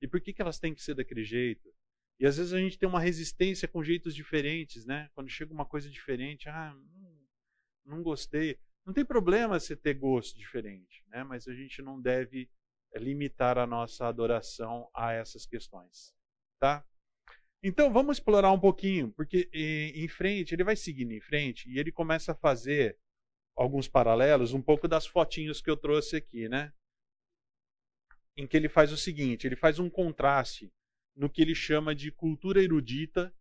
[0.02, 1.74] e por que, que elas têm que ser daquele jeito.
[2.20, 5.10] E às vezes a gente tem uma resistência com jeitos diferentes, né?
[5.14, 6.76] Quando chega uma coisa diferente, ah,
[7.86, 8.60] não gostei.
[8.86, 11.24] Não tem problema você ter gosto diferente, né?
[11.24, 12.50] Mas a gente não deve
[12.96, 16.14] limitar a nossa adoração a essas questões,
[16.60, 16.86] tá?
[17.64, 21.92] Então vamos explorar um pouquinho, porque em frente, ele vai seguindo em frente e ele
[21.92, 22.98] começa a fazer
[23.56, 26.72] alguns paralelos, um pouco das fotinhos que eu trouxe aqui, né?
[28.36, 30.72] Em que ele faz o seguinte, ele faz um contraste
[31.16, 33.34] no que ele chama de cultura erudita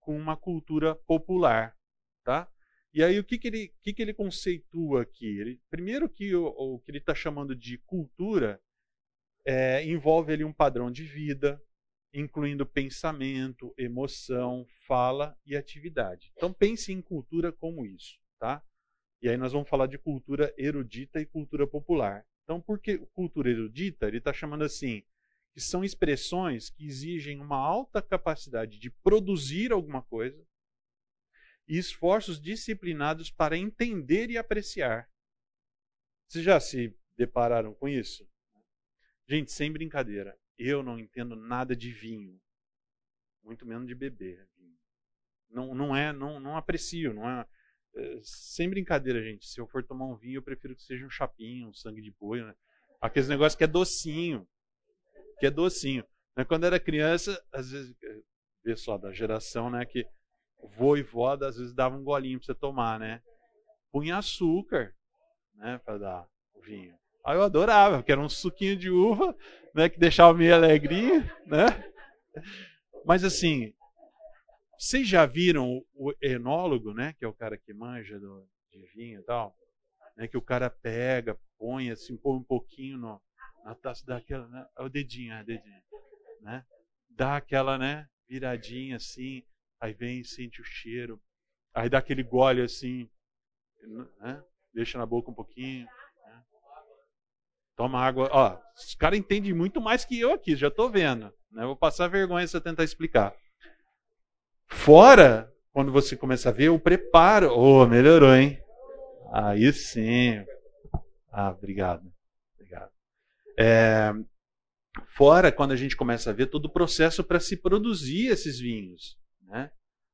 [0.00, 1.76] com uma cultura popular,
[2.24, 2.50] tá?
[2.94, 5.26] E aí o que, que, ele, que, que ele conceitua aqui?
[5.38, 8.58] Ele, primeiro que o, o que ele está chamando de cultura
[9.44, 11.62] é, envolve ali um padrão de vida,
[12.12, 16.32] incluindo pensamento, emoção, fala e atividade.
[16.36, 18.64] Então pense em cultura como isso, tá?
[19.20, 22.24] E aí nós vamos falar de cultura erudita e cultura popular.
[22.44, 24.06] Então, por que cultura erudita?
[24.06, 25.02] Ele está chamando assim
[25.52, 30.46] que são expressões que exigem uma alta capacidade de produzir alguma coisa
[31.66, 35.10] e esforços disciplinados para entender e apreciar.
[36.28, 38.26] Vocês já se depararam com isso?
[39.26, 42.40] Gente, sem brincadeira, eu não entendo nada de vinho,
[43.42, 44.76] muito menos de beber vinho.
[45.50, 47.46] Não, não é, não, não aprecio, não é,
[47.96, 48.20] é.
[48.22, 49.46] Sem brincadeira, gente.
[49.46, 52.10] Se eu for tomar um vinho, eu prefiro que seja um chapinho, um sangue de
[52.10, 52.54] boi, né?
[53.00, 54.46] Aqueles negócios que é docinho
[55.38, 56.04] que é docinho.
[56.36, 56.44] Né?
[56.44, 57.96] Quando era criança, às vezes,
[58.64, 60.06] vê só, da geração, né, que
[60.76, 63.22] vô e vó às vezes dava um golinho para você tomar, né?
[63.92, 64.94] Punha açúcar,
[65.54, 66.98] né, para dar o vinho.
[67.24, 69.36] Aí eu adorava, porque era um suquinho de uva,
[69.74, 71.66] né, que deixava meio alegrinho, né?
[73.04, 73.74] Mas assim,
[74.78, 79.20] vocês já viram o enólogo, né, que é o cara que manja do, de vinho
[79.20, 79.54] e tal,
[80.16, 83.20] né, que o cara pega, põe assim, põe um pouquinho no,
[83.64, 84.66] a taça dá aquela, né?
[84.78, 85.82] O dedinho, é o dedinho,
[86.40, 86.64] né?
[87.10, 88.08] Dá aquela, né?
[88.28, 89.42] Viradinha assim,
[89.80, 91.20] aí vem, sente o cheiro,
[91.74, 93.10] aí dá aquele gole assim,
[94.20, 94.42] né?
[94.72, 95.86] Deixa na boca um pouquinho.
[97.78, 98.28] Toma água.
[98.32, 101.32] Ó, os caras entendem muito mais que eu aqui, já tô vendo.
[101.52, 101.64] Né?
[101.64, 103.32] Vou passar vergonha se eu tentar explicar.
[104.66, 107.56] Fora, quando você começa a ver o preparo.
[107.56, 108.60] Oh, melhorou, hein?
[109.32, 110.44] Aí sim.
[111.30, 112.12] Ah, obrigado.
[113.60, 114.12] É,
[115.16, 119.16] fora quando a gente começa a ver todo o processo para se produzir esses vinhos.
[119.42, 119.70] Né?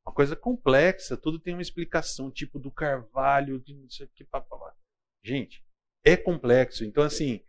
[0.07, 4.23] Uma coisa complexa, tudo tem uma explicação, tipo do carvalho, de não sei o que.
[4.23, 4.75] Papapá.
[5.23, 5.65] Gente,
[6.05, 6.85] é complexo.
[6.85, 7.41] Então, assim,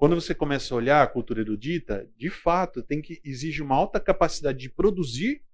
[0.00, 4.00] quando você começa a olhar a cultura erudita, de fato, tem que exige uma alta
[4.00, 5.44] capacidade de produzir.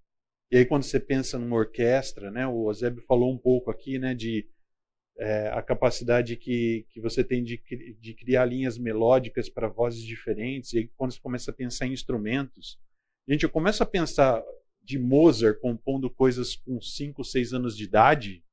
[0.52, 4.14] E aí, quando você pensa numa orquestra, né, o Ozeb falou um pouco aqui né,
[4.14, 4.48] de
[5.18, 7.60] é, a capacidade que, que você tem de,
[7.98, 11.92] de criar linhas melódicas para vozes diferentes, e aí quando você começa a pensar em
[11.92, 12.78] instrumentos.
[13.28, 14.40] Gente, eu começo a pensar
[14.80, 18.44] de Mozart compondo coisas com 5, 6 anos de idade.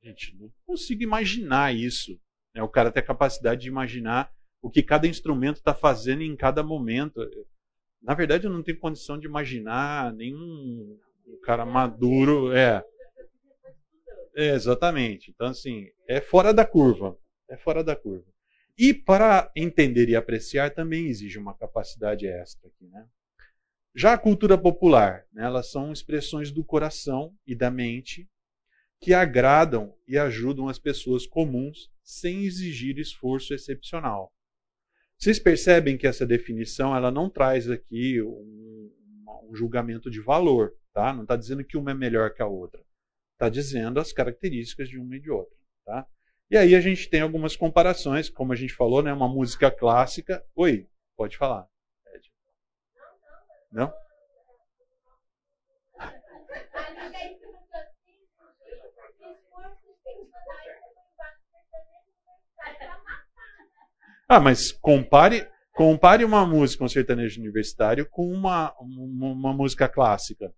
[0.00, 2.20] Gente, não consigo imaginar isso.
[2.54, 2.62] Né?
[2.62, 4.32] O cara tem a capacidade de imaginar
[4.62, 7.20] o que cada instrumento está fazendo em cada momento.
[8.02, 10.98] Na verdade, eu não tenho condição de imaginar nenhum
[11.42, 12.52] cara maduro.
[12.52, 12.84] É,
[14.36, 15.30] é, exatamente.
[15.30, 17.16] Então, assim, é fora da curva.
[17.48, 18.26] É fora da curva.
[18.78, 23.06] E para entender e apreciar também exige uma capacidade extra aqui, né?
[23.94, 28.28] Já a cultura popular, né, elas são expressões do coração e da mente
[29.00, 34.32] que agradam e ajudam as pessoas comuns sem exigir esforço excepcional.
[35.18, 38.92] Vocês percebem que essa definição ela não traz aqui um,
[39.48, 41.12] um julgamento de valor, tá?
[41.12, 42.82] Não está dizendo que uma é melhor que a outra.
[43.32, 45.56] Está dizendo as características de uma e de outra.
[45.84, 46.06] Tá?
[46.50, 50.44] E aí a gente tem algumas comparações, como a gente falou, né, uma música clássica.
[50.54, 50.86] Oi,
[51.20, 51.68] Pode falar.
[53.70, 53.92] Não?
[64.32, 70.54] Ah, mas compare, compare uma música, um sertanejo universitário, com uma, uma, uma música clássica.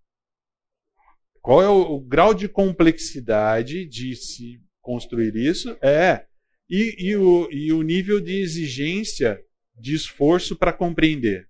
[1.40, 5.74] Qual é o, o, grau de complexidade de se construir isso?
[5.80, 6.26] É.
[6.68, 9.40] E, e, o, e o nível de exigência
[9.74, 11.48] de esforço para compreender.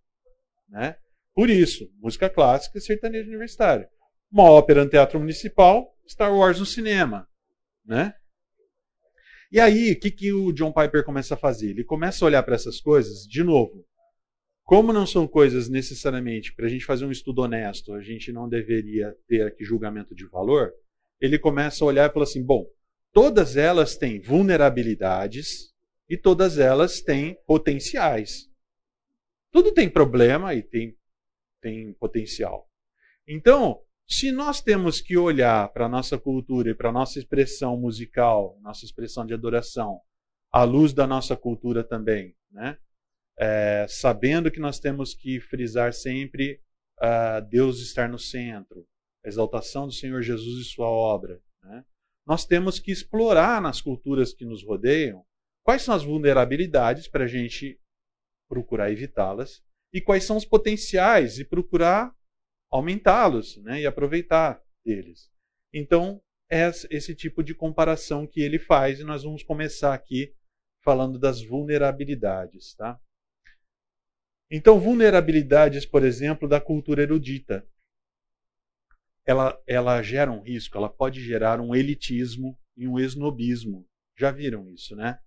[0.68, 0.94] Né?
[1.34, 3.88] Por isso, música clássica e sertanejo universitário.
[4.30, 7.26] Uma ópera no teatro municipal, Star Wars no cinema.
[7.84, 8.14] Né?
[9.52, 11.68] E aí, o que, que o John Piper começa a fazer?
[11.68, 13.86] Ele começa a olhar para essas coisas, de novo.
[14.64, 18.48] Como não são coisas necessariamente para a gente fazer um estudo honesto, a gente não
[18.48, 20.72] deveria ter aqui julgamento de valor,
[21.20, 22.66] ele começa a olhar e fala assim: bom,
[23.12, 25.74] todas elas têm vulnerabilidades
[26.08, 28.48] e todas elas têm potenciais.
[29.50, 30.96] Tudo tem problema e tem,
[31.60, 32.66] tem potencial.
[33.28, 37.76] Então, se nós temos que olhar para a nossa cultura e para a nossa expressão
[37.76, 40.00] musical, nossa expressão de adoração,
[40.52, 42.78] à luz da nossa cultura também, né?
[43.38, 46.60] É, sabendo que nós temos que frisar sempre
[47.00, 48.86] uh, Deus estar no centro,
[49.24, 51.84] a exaltação do Senhor Jesus e sua obra, né?
[52.26, 55.24] nós temos que explorar nas culturas que nos rodeiam
[55.64, 57.80] quais são as vulnerabilidades para a gente
[58.48, 62.14] procurar evitá-las e quais são os potenciais e procurar
[62.72, 65.30] aumentá-los né, e aproveitar deles.
[65.72, 66.20] Então,
[66.50, 70.34] é esse tipo de comparação que ele faz e nós vamos começar aqui
[70.82, 72.74] falando das vulnerabilidades.
[72.74, 72.98] Tá?
[74.50, 77.66] Então, vulnerabilidades, por exemplo, da cultura erudita.
[79.24, 83.86] Ela, ela gera um risco, ela pode gerar um elitismo e um esnobismo.
[84.18, 85.18] Já viram isso, né?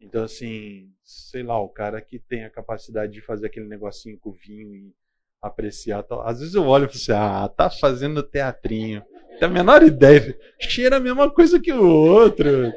[0.00, 4.32] Então, assim, sei lá, o cara que tem a capacidade de fazer aquele negocinho com
[4.32, 4.94] vinho e
[5.40, 6.02] apreciar.
[6.02, 6.26] Tal.
[6.26, 9.02] Às vezes eu olho e falo assim, ah, tá fazendo teatrinho.
[9.38, 10.38] Tem a menor ideia.
[10.60, 12.72] Cheira a mesma coisa que o outro.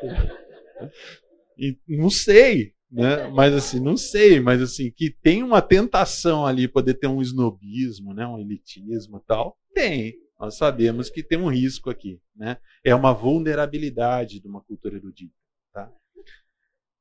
[1.57, 3.27] E não sei, né?
[3.29, 8.13] Mas assim, não sei, mas assim, que tem uma tentação ali poder ter um snobismo,
[8.13, 8.25] né?
[8.25, 9.57] Um elitismo e tal.
[9.73, 10.15] Tem.
[10.39, 12.57] Nós sabemos que tem um risco aqui, né?
[12.83, 15.33] É uma vulnerabilidade de uma cultura erudita,
[15.73, 15.91] tá?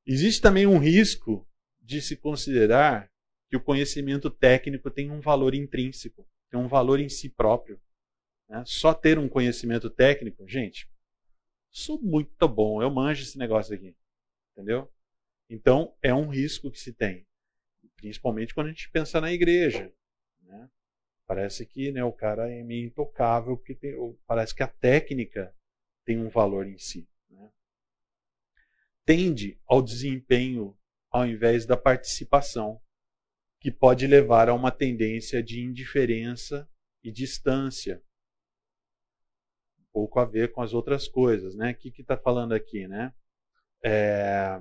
[0.07, 1.47] Existe também um risco
[1.81, 3.09] de se considerar
[3.53, 7.79] que o conhecimento técnico tem um valor intrínseco, tem um valor em si próprio.
[8.49, 8.65] Né?
[8.65, 10.91] Só ter um conhecimento técnico, gente,
[11.71, 13.95] sou muito bom, eu manjo esse negócio aqui.
[14.53, 14.91] Entendeu?
[15.51, 17.27] Então, é um risco que se tem.
[17.97, 19.93] Principalmente quando a gente pensa na igreja.
[20.41, 20.71] Né?
[21.27, 23.95] Parece que né, o cara é meio intocável, porque tem,
[24.27, 25.55] parece que a técnica
[26.07, 27.07] tem um valor em si.
[27.29, 27.53] Né?
[29.05, 30.75] Tende ao desempenho
[31.11, 32.81] ao invés da participação
[33.63, 36.69] que pode levar a uma tendência de indiferença
[37.01, 38.03] e distância.
[39.79, 41.71] Um pouco a ver com as outras coisas, né?
[41.71, 43.15] O que está falando aqui, né?
[43.85, 44.61] É...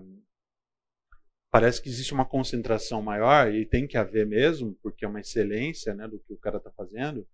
[1.50, 5.96] Parece que existe uma concentração maior, e tem que haver mesmo, porque é uma excelência
[5.96, 7.28] né, do que o cara está fazendo.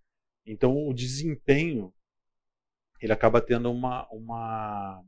[0.45, 1.93] Então, o desempenho
[3.01, 5.03] ele acaba tendo uma, uma,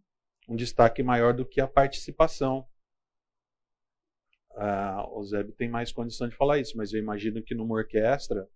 [0.47, 2.68] um destaque maior do que a participação.
[4.52, 8.47] Uh, o Zeb tem mais condição de falar isso, mas eu imagino que numa orquestra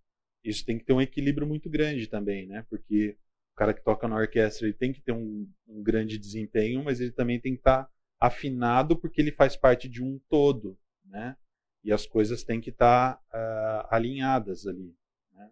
[0.42, 2.64] isso tem que ter um equilíbrio muito grande também, né?
[2.68, 3.16] Porque
[3.52, 7.00] o cara que toca na orquestra ele tem que ter um, um grande desempenho, mas
[7.00, 7.90] ele também tem que estar tá
[8.20, 11.36] afinado porque ele faz parte de um todo, né?
[11.82, 14.94] E as coisas têm que estar tá, uh, alinhadas ali.
[15.32, 15.50] Né?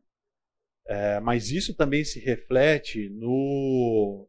[0.86, 4.28] É, mas isso também se reflete no,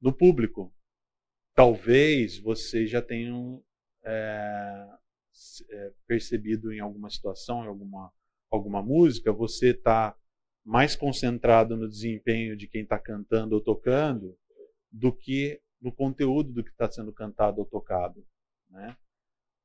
[0.00, 0.72] no público.
[1.54, 3.62] Talvez vocês já tenham
[4.04, 4.86] é,
[5.68, 8.12] é, percebido em alguma situação, em alguma,
[8.50, 10.16] alguma música, você está
[10.64, 14.36] mais concentrado no desempenho de quem está cantando ou tocando
[14.90, 18.24] do que no conteúdo do que está sendo cantado ou tocado.
[18.68, 18.96] Né?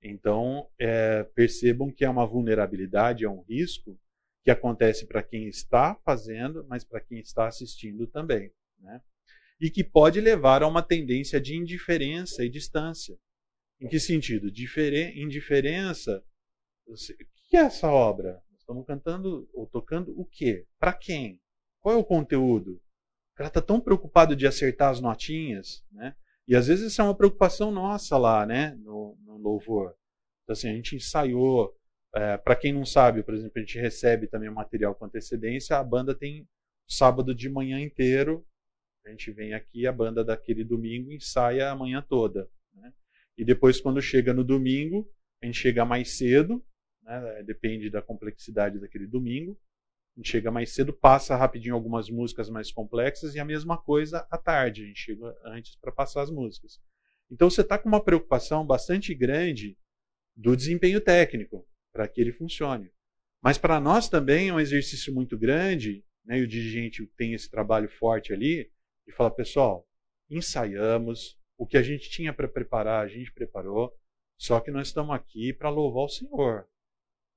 [0.01, 3.99] Então, é, percebam que é uma vulnerabilidade, é um risco
[4.43, 8.51] que acontece para quem está fazendo, mas para quem está assistindo também.
[8.79, 9.01] Né?
[9.59, 13.17] E que pode levar a uma tendência de indiferença e distância.
[13.79, 14.51] Em que sentido?
[14.51, 16.23] Diferen indiferença.
[16.87, 16.95] O
[17.49, 18.41] que é essa obra?
[18.57, 20.65] Estamos cantando ou tocando o quê?
[20.79, 21.39] Para quem?
[21.79, 22.81] Qual é o conteúdo?
[23.33, 26.15] O cara está tão preocupado de acertar as notinhas, né?
[26.47, 28.75] E às vezes isso é uma preocupação nossa lá, né?
[28.79, 29.95] No, no louvor.
[30.43, 31.75] Então, assim, a gente ensaiou.
[32.15, 35.77] É, Para quem não sabe, por exemplo, a gente recebe também material com antecedência.
[35.77, 36.47] A banda tem
[36.87, 38.45] sábado de manhã inteiro.
[39.05, 42.49] A gente vem aqui, a banda daquele domingo ensaia a manhã toda.
[43.37, 45.09] E depois, quando chega no domingo,
[45.41, 46.63] a gente chega mais cedo,
[47.03, 47.43] né?
[47.43, 49.59] depende da complexidade daquele domingo.
[50.15, 54.25] A gente chega mais cedo, passa rapidinho algumas músicas mais complexas e a mesma coisa
[54.31, 54.83] à tarde.
[54.83, 56.79] A gente chega antes para passar as músicas.
[57.29, 59.77] Então você está com uma preocupação bastante grande
[60.35, 62.91] do desempenho técnico para que ele funcione.
[63.41, 67.49] Mas para nós também é um exercício muito grande, né, e o dirigente tem esse
[67.49, 68.71] trabalho forte ali,
[69.05, 69.87] de falar, pessoal,
[70.29, 73.97] ensaiamos, o que a gente tinha para preparar, a gente preparou,
[74.37, 76.67] só que nós estamos aqui para louvar o Senhor.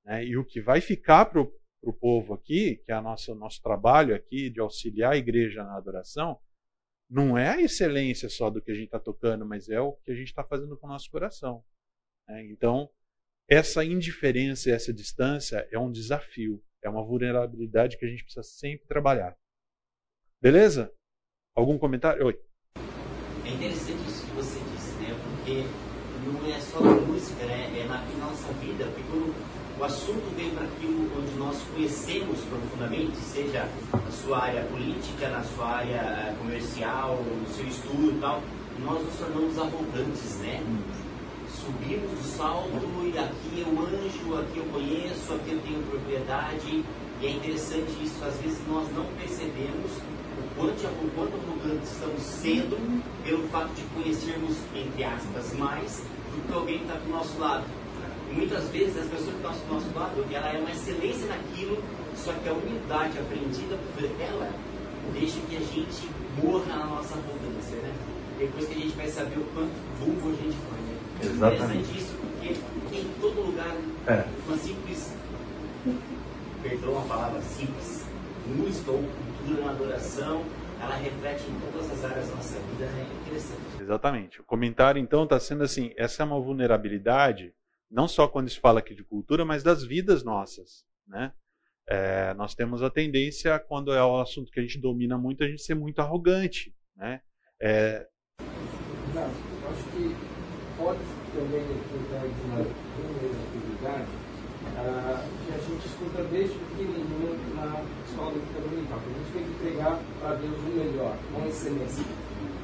[0.04, 0.24] Né?
[0.24, 4.14] E o que vai ficar para o povo aqui, que é o nosso, nosso trabalho
[4.14, 6.40] aqui de auxiliar a igreja na adoração,
[7.08, 10.10] não é a excelência só do que a gente está tocando, mas é o que
[10.10, 11.64] a gente está fazendo com o nosso coração.
[12.26, 12.44] Né?
[12.46, 12.90] Então,
[13.48, 18.86] essa indiferença, essa distância é um desafio, é uma vulnerabilidade que a gente precisa sempre
[18.86, 19.36] trabalhar.
[20.40, 20.92] Beleza?
[21.54, 22.26] Algum comentário?
[22.26, 22.47] Oi.
[23.58, 25.16] Interessante isso que você disse, né?
[25.20, 25.64] Porque
[26.24, 27.68] não é só na música, né?
[27.76, 29.34] É na nossa vida, porque quando
[29.80, 35.42] o assunto vem para aquilo onde nós conhecemos profundamente, seja na sua área política, na
[35.42, 38.40] sua área eh, comercial, no seu estudo e tal,
[38.78, 40.62] nós nos tornamos arrogantes, né?
[41.50, 42.70] Subimos o salto
[43.12, 46.84] e aqui eu anjo, aqui eu conheço, aqui eu tenho propriedade.
[47.20, 49.90] E é interessante isso, às vezes nós não percebemos
[50.58, 56.02] quanto, o quanto arrogantes estamos sendo pelo fato de conhecermos, entre aspas, mais
[56.34, 57.64] do que alguém que está do nosso lado.
[58.32, 61.82] Muitas vezes as pessoas que estão do nosso lado, ela é uma excelência naquilo,
[62.16, 64.50] só que a humildade aprendida por ela
[65.12, 66.10] deixa que a gente
[66.42, 67.94] morra na nossa arrogância, né?
[68.38, 70.98] Depois que a gente vai saber o quanto burro a gente foi, né?
[71.22, 73.74] É interessante isso, porque em todo lugar,
[74.06, 74.24] é.
[74.46, 75.12] uma simples,
[76.62, 78.04] perdoa a palavra simples,
[78.46, 79.04] música ou
[79.48, 80.44] cultura na adoração,
[80.80, 83.06] ela reflete em todas as áreas da nossa vida, né?
[83.08, 83.82] é interessante.
[83.82, 84.40] Exatamente.
[84.40, 87.54] O comentário, então, está sendo assim: essa é uma vulnerabilidade,
[87.90, 90.84] não só quando se fala aqui de cultura, mas das vidas nossas.
[91.06, 91.32] Né?
[91.88, 95.48] É, nós temos a tendência, quando é o assunto que a gente domina muito, a
[95.48, 96.74] gente ser muito arrogante.
[96.96, 97.20] Né?
[97.60, 98.06] É...
[99.14, 100.14] Não, eu acho que
[100.76, 101.00] pode
[101.34, 104.28] também entrar de uma vulnerabilidade
[104.78, 108.96] uh, que a gente escuta desde pequenininho na escola bíblica
[109.78, 112.04] entregar para Deus o melhor, com excelência.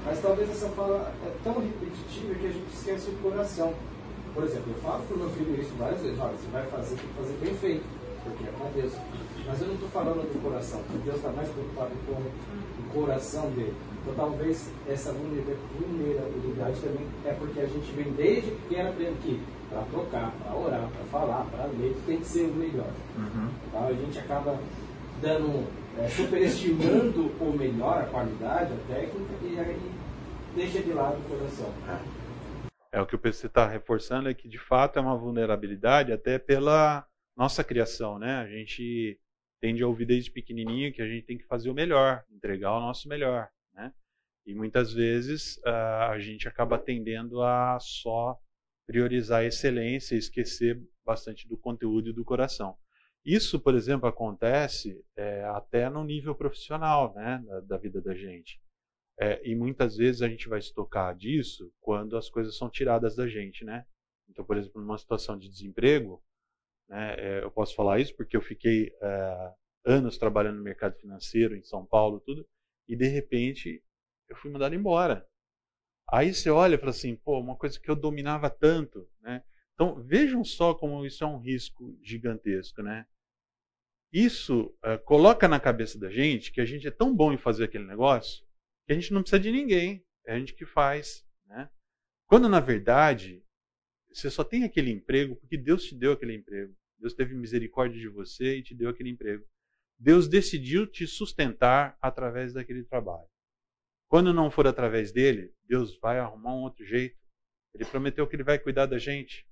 [0.05, 3.73] Mas talvez essa fala é tão repetitiva que a gente esquece o coração.
[4.35, 6.97] Por exemplo, eu falo para o meu filho isso várias vezes, olha, você vai fazer,
[6.97, 7.85] tem que fazer bem feito,
[8.25, 8.93] porque é com Deus.
[9.47, 13.49] Mas eu não estou falando do coração, porque Deus está mais preocupado com o coração
[13.51, 13.75] dele.
[14.03, 19.41] Então talvez essa vulnerabilidade também é porque a gente vem desde pequeno aprendendo que
[19.71, 22.91] para tocar, para orar, para falar, para ler, tem que ser o melhor.
[23.17, 23.49] Uhum.
[23.69, 24.59] Então a gente acaba
[25.23, 25.67] dando,
[25.99, 29.93] é, superestimando o melhor, a qualidade, a técnica, e aí
[30.55, 31.73] deixa de lado o coração.
[32.93, 36.39] É, o que o PC está reforçando é que de fato é uma vulnerabilidade até
[36.39, 38.37] pela nossa criação, né?
[38.37, 39.19] A gente
[39.61, 42.81] tende a ouvir desde pequenininho que a gente tem que fazer o melhor, entregar o
[42.81, 43.93] nosso melhor, né?
[44.47, 48.39] E muitas vezes uh, a gente acaba tendendo a só
[48.87, 52.77] priorizar a excelência e esquecer bastante do conteúdo e do coração.
[53.25, 58.61] Isso, por exemplo, acontece é, até no nível profissional né, da, da vida da gente.
[59.19, 63.17] É, e muitas vezes a gente vai se tocar disso quando as coisas são tiradas
[63.17, 63.65] da gente.
[63.65, 63.87] Né?
[64.29, 66.23] Então, por exemplo, numa situação de desemprego,
[66.89, 69.55] né, é, eu posso falar isso porque eu fiquei é,
[69.85, 72.47] anos trabalhando no mercado financeiro em São Paulo, tudo,
[72.87, 73.83] e de repente
[74.29, 75.27] eu fui mandado embora.
[76.11, 79.43] Aí você olha e fala assim, pô, uma coisa que eu dominava tanto, né?
[79.73, 83.07] Então vejam só como isso é um risco gigantesco, né?
[84.15, 87.65] Isso uh, coloca na cabeça da gente que a gente é tão bom em fazer
[87.65, 88.47] aquele negócio
[88.87, 91.69] que a gente não precisa de ninguém, é a gente que faz, né?
[92.29, 93.45] Quando na verdade
[94.13, 96.77] você só tem aquele emprego porque Deus te deu aquele emprego.
[96.97, 99.45] Deus teve misericórdia de você e te deu aquele emprego.
[99.99, 103.29] Deus decidiu te sustentar através daquele trabalho.
[104.07, 107.19] Quando não for através dele, Deus vai arrumar um outro jeito.
[107.75, 109.45] Ele prometeu que ele vai cuidar da gente.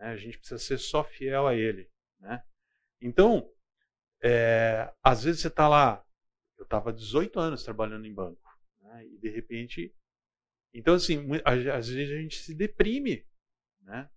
[0.00, 0.06] Né?
[0.06, 1.88] A gente precisa ser só fiel a ele.
[2.18, 2.42] Né?
[3.00, 3.53] Então,
[4.22, 6.04] é, às vezes você está lá.
[6.56, 8.40] Eu estava 18 anos trabalhando em banco.
[8.80, 9.06] Né?
[9.06, 9.94] E de repente.
[10.72, 13.24] Então, assim, às vezes a gente se deprime.
[13.82, 14.08] Né?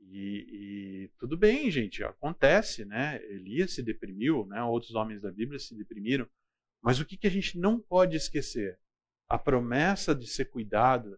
[0.00, 3.22] E, e, tudo bem, gente, acontece, né?
[3.24, 4.62] Elias se deprimiu, né?
[4.62, 6.28] outros homens da Bíblia se deprimiram.
[6.82, 8.78] Mas o que, que a gente não pode esquecer?
[9.30, 11.16] a promessa de ser cuidado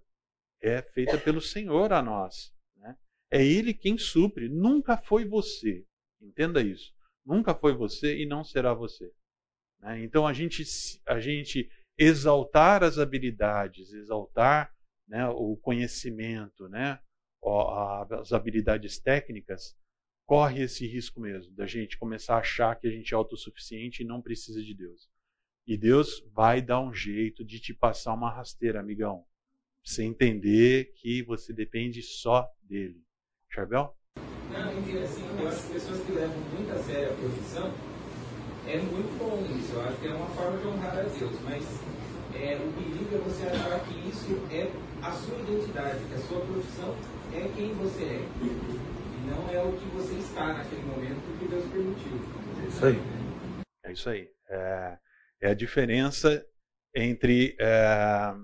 [0.61, 2.55] é feita pelo Senhor a nós.
[2.77, 2.95] Né?
[3.31, 5.87] É Ele quem supre, nunca foi você.
[6.21, 6.95] Entenda isso.
[7.25, 9.13] Nunca foi você e não será você.
[9.81, 10.03] Né?
[10.03, 10.65] Então a gente,
[11.07, 14.75] a gente exaltar as habilidades, exaltar
[15.07, 16.99] né, o conhecimento, né,
[18.11, 19.77] as habilidades técnicas,
[20.25, 24.07] corre esse risco mesmo, da gente começar a achar que a gente é autossuficiente e
[24.07, 25.11] não precisa de Deus.
[25.67, 29.19] E Deus vai dar um jeito de te passar uma rasteira, amigão.
[29.19, 33.03] Pra você entender que você depende só dele.
[33.49, 33.97] Charbel?
[34.53, 37.73] Não, eu, assim, eu acho que pessoas que levam muito a sério a profissão,
[38.69, 39.73] é muito bom isso.
[39.73, 41.33] Eu acho que é uma forma de honrar a Deus.
[41.45, 41.65] Mas
[42.37, 44.69] é, o perigo é você achar que isso é
[45.03, 46.95] a sua identidade, que a sua profissão
[47.35, 48.25] é quem você é.
[48.43, 52.19] E não é o que você está naquele momento que Deus permitiu.
[52.63, 53.03] É isso aí.
[53.85, 54.29] É isso aí.
[54.49, 54.99] É,
[55.43, 56.45] é a diferença
[56.95, 58.35] entre é,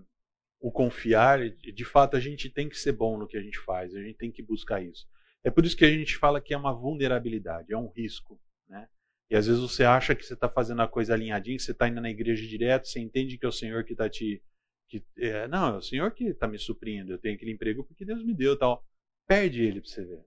[0.61, 1.39] o confiar.
[1.51, 4.17] De fato, a gente tem que ser bom no que a gente faz, a gente
[4.19, 5.07] tem que buscar isso.
[5.49, 8.39] É por isso que a gente fala que é uma vulnerabilidade, é um risco.
[8.69, 8.87] Né?
[9.31, 11.89] E às vezes você acha que você está fazendo a coisa alinhadinha, que você está
[11.89, 14.43] indo na igreja direto, você entende que é o Senhor que está te.
[14.91, 18.05] Que, é, não, é o Senhor que está me suprindo, eu tenho aquele emprego porque
[18.05, 18.85] Deus me deu tal.
[19.27, 20.23] Perde ele para você ver.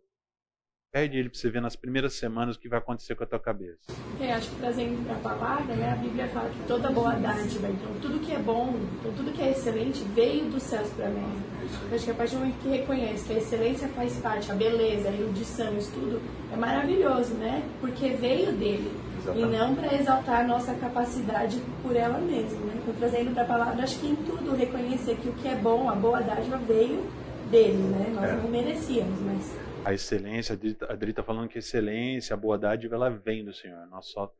[0.91, 3.39] Perde ele para você ver nas primeiras semanas o que vai acontecer com a tua
[3.39, 3.79] cabeça.
[4.19, 7.69] É, acho que trazendo para a palavra, né, a Bíblia fala que toda boa dádiva,
[7.69, 11.41] então tudo que é bom, então tudo que é excelente veio dos céus para mim.
[11.89, 14.53] Eu acho que a partir do momento que reconhece que a excelência faz parte, a
[14.53, 16.21] beleza, a erudição, isso tudo
[16.51, 17.63] é maravilhoso, né?
[17.79, 18.91] Porque veio dele.
[19.17, 19.47] Exatamente.
[19.47, 22.59] E não para exaltar a nossa capacidade por ela mesma.
[22.65, 22.73] Né?
[22.81, 25.89] Então, trazendo para a palavra, acho que em tudo reconhecer que o que é bom,
[25.89, 27.01] a boa dádiva veio
[27.49, 28.11] dele, né?
[28.13, 28.33] Nós é.
[28.33, 30.57] não merecíamos, mas a excelência,
[30.88, 33.86] a Adri está falando que a excelência, a boa dádiva, ela vem do Senhor.
[33.88, 34.32] Nós só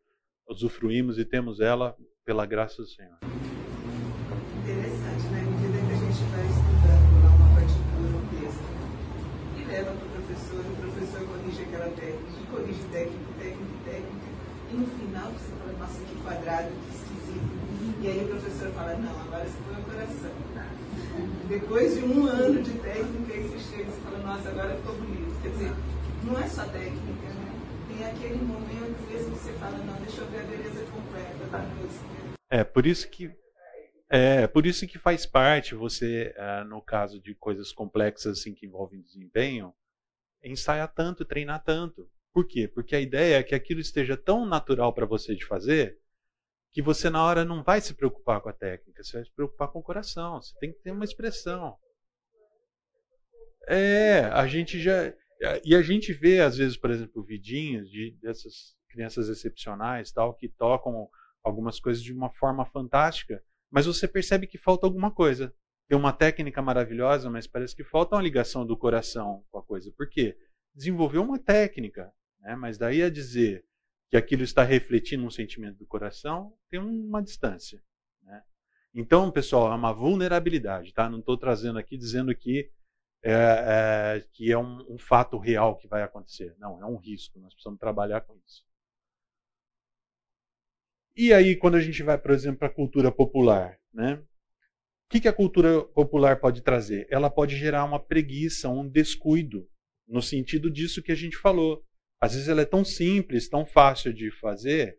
[0.48, 3.18] usufruímos e temos ela pela graça do Senhor.
[4.62, 5.42] Interessante, né?
[5.42, 8.70] À medida que a gente vai estudando lá uma partitura, um texto,
[9.58, 14.28] e leva para o professor, o professor corrige aquela técnica, corrige técnica, técnica, técnica,
[14.70, 17.62] e no final você fala, nossa, que quadrado, que esquisito.
[18.02, 20.32] E aí o professor fala, não, agora você põe o coração.
[21.50, 25.21] Depois de um ano de técnica, aí você chega e fala, nossa, agora ficou bonito.
[25.42, 25.72] Quer dizer,
[26.24, 27.52] não é só técnica, né?
[27.88, 32.06] Tem aquele momento mesmo você fala, não, deixa eu ver a beleza completa da música.
[32.50, 33.32] É, por isso que
[34.10, 38.66] é por isso que faz parte você, é, no caso de coisas complexas assim que
[38.66, 39.74] envolvem desempenho,
[40.44, 42.10] ensaiar tanto, treinar tanto.
[42.34, 42.68] Por quê?
[42.68, 45.98] Porque a ideia é que aquilo esteja tão natural para você de fazer
[46.72, 49.68] que você na hora não vai se preocupar com a técnica, você vai se preocupar
[49.70, 50.42] com o coração.
[50.42, 51.78] Você tem que ter uma expressão.
[53.68, 55.14] É, a gente já
[55.64, 60.48] e a gente vê às vezes, por exemplo, vidinhos de dessas crianças excepcionais, tal, que
[60.48, 61.10] tocam
[61.44, 65.54] algumas coisas de uma forma fantástica, mas você percebe que falta alguma coisa.
[65.88, 69.92] Tem uma técnica maravilhosa, mas parece que falta uma ligação do coração com a coisa.
[69.92, 70.38] Por quê?
[70.76, 72.56] Desenvolveu uma técnica, né?
[72.56, 73.66] mas daí a dizer
[74.10, 77.82] que aquilo está refletindo um sentimento do coração, tem uma distância.
[78.24, 78.44] Né?
[78.94, 81.10] Então, pessoal, é uma vulnerabilidade, tá?
[81.10, 82.70] Não estou trazendo aqui dizendo que
[83.24, 86.56] é, é, que é um, um, fato real que vai acontecer.
[86.58, 87.40] Não, é um risco.
[87.40, 88.66] Nós precisamos trabalhar com isso.
[91.16, 94.16] E aí, quando a gente vai, por exemplo, para a cultura popular, né?
[94.16, 97.06] O que, que a cultura popular pode trazer?
[97.12, 99.70] Ela pode gerar uma preguiça, um descuido,
[100.08, 101.86] no sentido disso que a gente falou.
[102.20, 104.98] Às vezes ela é tão simples, tão fácil de fazer,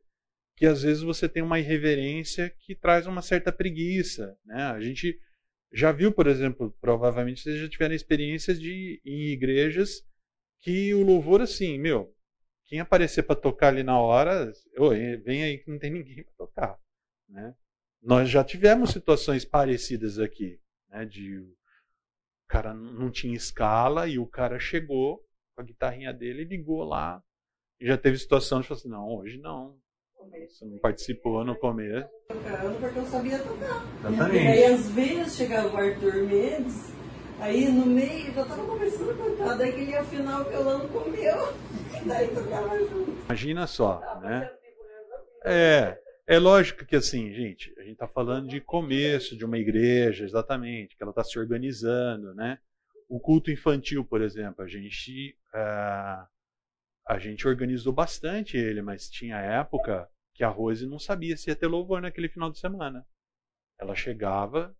[0.57, 4.37] que às vezes você tem uma irreverência que traz uma certa preguiça.
[4.45, 4.63] Né?
[4.63, 5.19] A gente
[5.73, 10.07] já viu, por exemplo, provavelmente vocês já tiveram experiências de em igrejas
[10.61, 12.15] que o louvor assim, meu,
[12.67, 16.35] quem aparecer para tocar ali na hora, oh, vem aí que não tem ninguém para
[16.35, 16.81] tocar,
[17.29, 17.55] né?
[18.01, 21.05] Nós já tivemos situações parecidas aqui, né?
[21.05, 21.57] De o
[22.49, 25.19] cara não tinha escala e o cara chegou
[25.55, 27.23] com a guitarrinha dele, ligou lá.
[27.81, 29.81] E já teve situação de falar assim, não, hoje não.
[30.49, 32.09] Você não participou no começo.
[32.29, 33.85] Tocando porque eu sabia tocar.
[33.99, 34.45] Exatamente.
[34.45, 36.93] E aí às vezes chegava o Arthur Mendes,
[37.41, 40.89] aí no meio já estava começando a cantar, daí que ele ia afinar o violão
[40.89, 41.55] comeu,
[42.01, 43.11] e daí tocava junto.
[43.25, 44.51] Imagina só, né?
[45.45, 50.25] É, é lógico que assim, gente, a gente está falando de começo de uma igreja,
[50.25, 52.59] exatamente, que ela está se organizando, né?
[53.09, 56.27] O culto infantil, por exemplo, a gente uh,
[57.07, 61.57] a gente organizou bastante ele, mas tinha época que a Rose não sabia se ia
[61.57, 63.07] ter louvor naquele final de semana.
[63.79, 64.75] Ela chegava,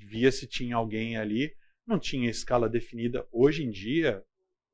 [0.00, 1.54] via se tinha alguém ali,
[1.86, 3.26] não tinha escala definida.
[3.30, 4.22] Hoje em dia,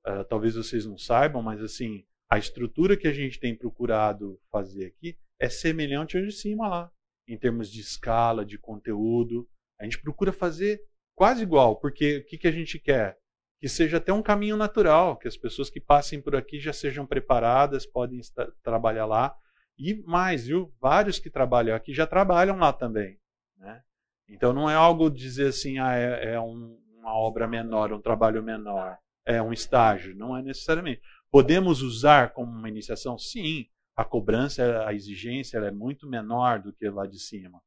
[0.07, 4.87] uh, talvez vocês não saibam, mas assim, a estrutura que a gente tem procurado fazer
[4.87, 6.93] aqui é semelhante ao de cima lá,
[7.27, 9.49] em termos de escala, de conteúdo.
[9.79, 10.83] A gente procura fazer
[11.15, 13.18] quase igual, porque o que, que a gente quer?
[13.61, 17.07] Que seja até um caminho natural, que as pessoas que passem por aqui já sejam
[17.07, 19.35] preparadas, podem estar, trabalhar lá.
[19.77, 20.73] E mais, viu?
[20.81, 23.19] Vários que trabalham aqui já trabalham lá também.
[23.57, 23.83] Né?
[24.29, 28.43] Então não é algo dizer assim, ah, é, é um, uma obra menor, um trabalho
[28.43, 30.17] menor, é um estágio.
[30.17, 31.01] Não é necessariamente.
[31.31, 33.19] Podemos usar como uma iniciação?
[33.19, 33.67] Sim.
[33.97, 37.61] A cobrança, a exigência é muito menor do que lá de cima.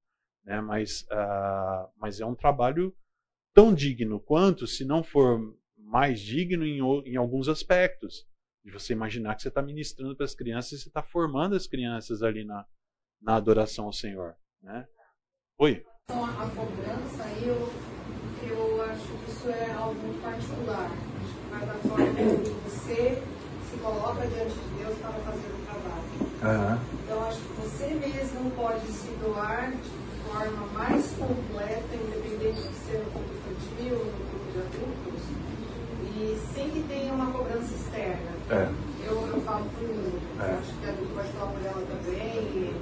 [0.45, 0.61] Né?
[0.61, 2.95] Mas, uh, mas é um trabalho
[3.53, 5.53] tão digno quanto, se não for
[5.91, 8.26] mais digno em, em alguns aspectos.
[8.63, 11.68] De você imaginar que você está ministrando para as crianças e você está formando as
[11.68, 12.65] crianças ali na,
[13.22, 14.35] na adoração ao Senhor.
[14.61, 14.88] Né?
[15.57, 15.84] Oi?
[16.05, 17.73] Então, a cobrança, eu,
[18.47, 20.91] eu acho que isso é algo particular.
[21.49, 23.22] Mas da forma que você
[23.69, 26.77] se coloca diante de Deus para fazer o trabalho.
[26.80, 26.99] Uhum.
[27.03, 32.99] Então, acho que você mesmo pode se doar de forma mais completa, independente de ser
[32.99, 35.50] no grupo infantil ou no grupo de adultos,
[36.22, 38.31] e sem que tenha uma cobrança externa.
[38.49, 38.69] É.
[39.07, 40.52] Eu, eu falo por mim, é.
[40.53, 42.73] acho que a Dudu pode falar por ela também.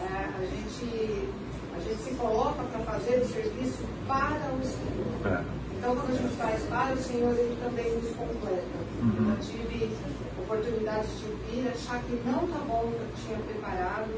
[0.00, 1.28] É, a, gente,
[1.76, 5.38] a gente se coloca para fazer o serviço para o Senhor.
[5.38, 5.44] É.
[5.78, 8.80] Então, quando a gente faz para o Senhor, Ele também nos completa.
[9.00, 9.30] Uhum.
[9.30, 9.96] Eu tive
[10.42, 14.10] oportunidade de vir, achar que não está bom o que eu tinha preparado,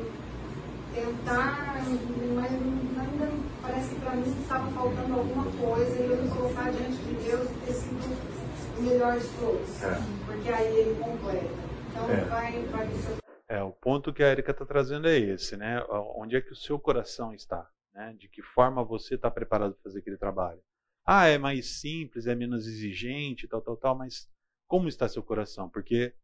[0.94, 1.84] tentar,
[2.34, 3.30] mas ainda
[3.62, 7.48] parece que para mim estava faltando alguma coisa e eu me colocar diante de Deus
[7.50, 8.31] e ter sido
[8.82, 9.82] o melhor de todos.
[9.82, 9.94] É.
[10.26, 11.54] Porque aí ele completa.
[11.90, 12.24] Então é.
[12.24, 15.84] vai, vai do seu é, o ponto que a Erika está trazendo é esse, né?
[16.16, 17.70] Onde é que o seu coração está?
[17.92, 18.14] Né?
[18.18, 20.62] De que forma você está preparado para fazer aquele trabalho?
[21.04, 24.26] Ah, é mais simples, é menos exigente, tal, tal, tal, mas
[24.66, 25.68] como está seu coração?
[25.68, 26.14] Porque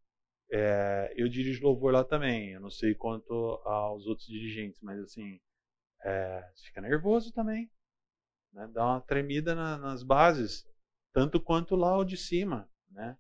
[0.51, 5.39] é, eu dirijo louvor lá também, eu não sei quanto aos outros dirigentes, mas assim,
[6.03, 7.71] é, fica nervoso também,
[8.55, 8.67] né?
[8.73, 10.67] dá uma tremida na, nas bases,
[11.13, 13.17] tanto quanto lá o de cima, né?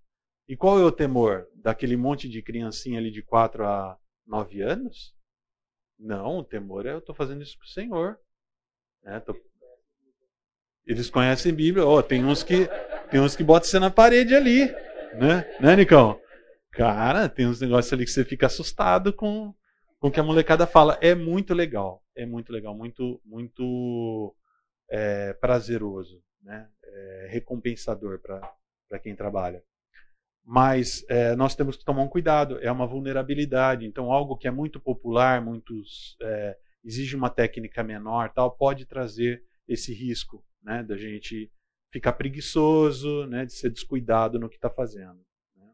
[0.48, 1.47] E qual é o temor?
[1.55, 5.15] Daquele monte de criancinha ali de 4 a 9 anos?
[5.98, 8.19] Não, o temor é eu estou fazendo isso para o Senhor.
[9.02, 9.20] Né?
[9.20, 9.36] Tô...
[10.86, 11.85] Eles conhecem Bíblia.
[11.85, 12.66] Oh, tem uns que
[13.10, 14.66] tem uns que botam você na parede ali,
[15.15, 15.44] né?
[15.60, 16.19] Né, Nicão?
[16.70, 19.55] Cara, tem uns negócios ali que você fica assustado com
[19.98, 20.97] com o que a molecada fala.
[21.01, 24.35] É muito legal, é muito legal, muito muito
[24.89, 26.66] é, prazeroso, né?
[26.83, 29.62] É, recompensador para quem trabalha.
[30.43, 33.85] Mas é, nós temos que tomar um cuidado, é uma vulnerabilidade.
[33.85, 39.45] Então, algo que é muito popular, muitos, é, exige uma técnica menor, tal, pode trazer
[39.69, 41.53] esse risco né, da gente
[41.93, 45.20] ficar preguiçoso, né, de ser descuidado no que está fazendo.
[45.55, 45.70] Né.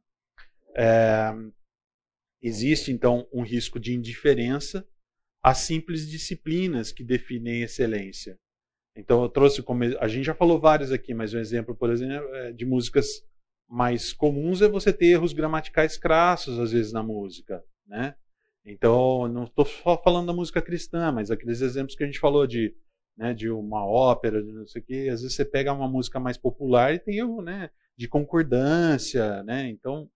[0.76, 1.30] É,
[2.42, 4.84] existe, então, um risco de indiferença
[5.40, 8.36] às simples disciplinas que definem excelência.
[8.96, 9.84] Então, eu trouxe como.
[9.98, 13.06] A gente já falou vários aqui, mas um exemplo, por exemplo, é de músicas
[13.68, 18.14] mais comuns é você ter erros gramaticais crassos, às vezes, na música, né?
[18.64, 22.46] Então, não estou só falando da música cristã, mas aqueles exemplos que a gente falou
[22.46, 22.74] de,
[23.16, 26.18] né, de uma ópera, de não sei o quê, às vezes você pega uma música
[26.18, 29.68] mais popular e tem erro, né, de concordância, né?
[29.68, 30.08] Então,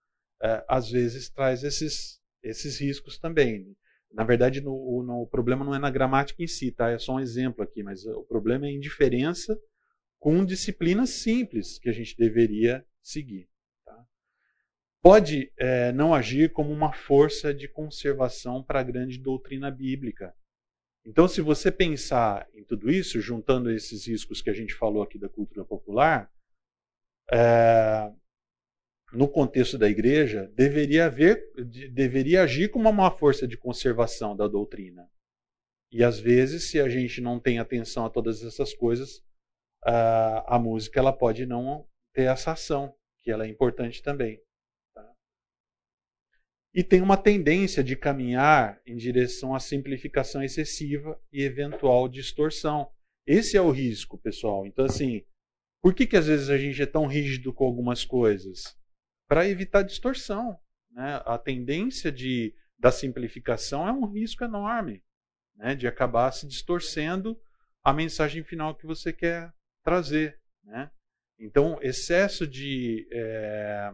[0.43, 3.77] é, às vezes traz esses, esses riscos também.
[4.13, 6.91] Na verdade, no, no, o problema não é na gramática em si, tá?
[6.91, 9.59] É só um exemplo aqui, mas o problema é a indiferença
[10.19, 13.49] com disciplinas simples que a gente deveria seguir.
[13.85, 14.07] Tá?
[15.03, 20.35] Pode é, não agir como uma força de conservação para a grande doutrina bíblica.
[21.05, 25.19] Então, se você pensar em tudo isso, juntando esses riscos que a gente falou aqui
[25.19, 26.31] da cultura popular,
[27.33, 28.11] é,
[29.13, 31.51] no contexto da igreja, deveria, haver,
[31.93, 35.09] deveria agir como uma força de conservação da doutrina.
[35.91, 39.23] E às vezes, se a gente não tem atenção a todas essas coisas,
[39.83, 44.41] a, a música ela pode não ter essa ação que ela é importante também.
[44.95, 45.11] Tá?
[46.75, 52.91] E tem uma tendência de caminhar em direção à simplificação excessiva e eventual distorção.
[53.27, 54.67] Esse é o risco, pessoal.
[54.67, 55.25] Então, assim,
[55.83, 58.78] por que, que às vezes a gente é tão rígido com algumas coisas?
[59.29, 60.59] Para evitar distorção.
[60.91, 61.23] Né?
[61.25, 65.05] A tendência de, da simplificação é um risco enorme
[65.55, 65.75] né?
[65.75, 67.39] de acabar se distorcendo
[67.85, 69.53] a mensagem final que você quer
[69.85, 70.41] trazer.
[70.65, 70.91] Né?
[71.39, 73.93] Então, excesso de é,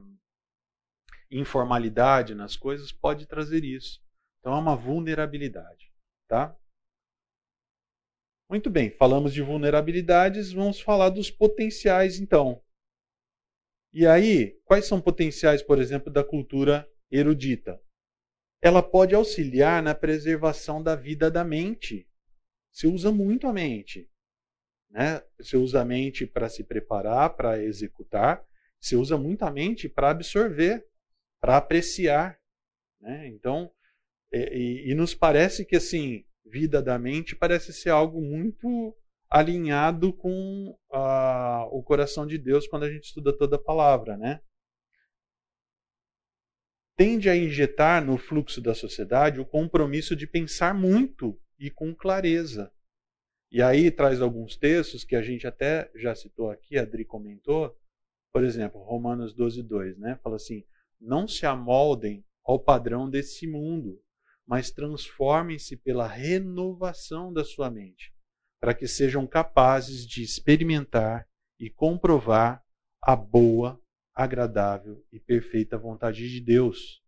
[1.31, 4.01] informalidade nas coisas pode trazer isso.
[4.39, 5.93] Então, é uma vulnerabilidade.
[6.29, 6.57] Tá?
[8.49, 12.63] Muito bem, falamos de vulnerabilidades, vamos falar dos potenciais então.
[13.95, 17.81] E aí, quais são potenciais, por exemplo, da cultura erudita?
[18.61, 22.09] Ela pode auxiliar na preservação da vida da mente.
[22.73, 24.11] Se usa muito a mente.
[24.91, 25.23] Né?
[25.39, 28.45] Você usa a mente para se preparar, para executar.
[28.81, 30.85] Você usa muito a mente para absorver,
[31.41, 32.37] para apreciar.
[33.01, 33.29] Né?
[33.29, 33.71] Então,
[34.33, 38.93] e, e, nos parece que assim, vida da mente parece ser algo muito
[39.31, 40.77] alinhado com
[41.71, 44.41] o coração de Deus quando a gente estuda toda a palavra, né?
[46.97, 52.73] tende a injetar no fluxo da sociedade o compromisso de pensar muito e com clareza.
[53.51, 57.77] E aí traz alguns textos que a gente até já citou aqui, a Adri comentou,
[58.33, 60.19] por exemplo, Romanos 12, 2, né?
[60.23, 60.65] Fala assim:
[61.01, 64.01] não se amoldem ao padrão desse mundo,
[64.47, 68.13] mas transformem-se pela renovação da sua mente,
[68.65, 71.29] para que sejam capazes de experimentar
[71.61, 72.65] e comprovar
[73.03, 73.79] a boa,
[74.15, 77.03] agradável e perfeita vontade de Deus.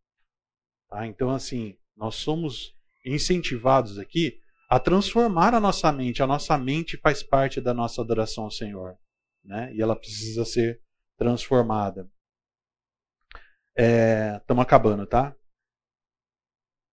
[0.86, 1.06] Tá?
[1.06, 2.74] Então, assim, nós somos
[3.06, 4.38] incentivados aqui
[4.68, 6.22] a transformar a nossa mente.
[6.22, 8.94] A nossa mente faz parte da nossa adoração ao Senhor,
[9.42, 9.72] né?
[9.74, 10.82] E ela precisa ser
[11.16, 12.06] transformada.
[13.74, 15.34] Estamos é, acabando, tá?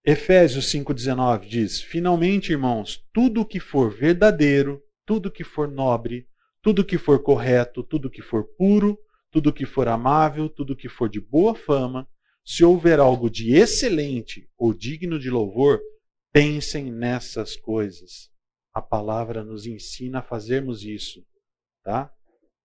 [0.06, 6.28] Efésios 5,19 diz: Finalmente, irmãos, tudo que for verdadeiro, tudo que for nobre,
[6.62, 9.00] tudo que for correto, tudo que for puro,
[9.32, 12.06] tudo que for amável, tudo que for de boa fama,
[12.46, 15.82] se houver algo de excelente ou digno de louvor,
[16.34, 18.30] pensem nessas coisas.
[18.74, 21.26] A palavra nos ensina a fazermos isso,
[21.82, 22.12] tá?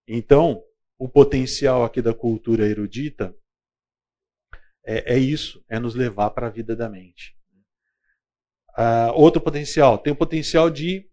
[0.08, 0.60] Então,
[0.98, 3.32] o potencial aqui da cultura erudita
[4.88, 7.36] é, é isso, é nos levar para a vida da mente.
[8.70, 11.06] Uh, outro potencial, tem o potencial de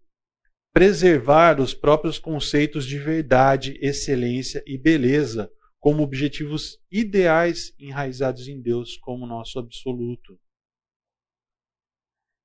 [0.72, 8.96] preservar os próprios conceitos de verdade, excelência e beleza como objetivos ideais enraizados em Deus
[8.96, 10.40] como nosso absoluto.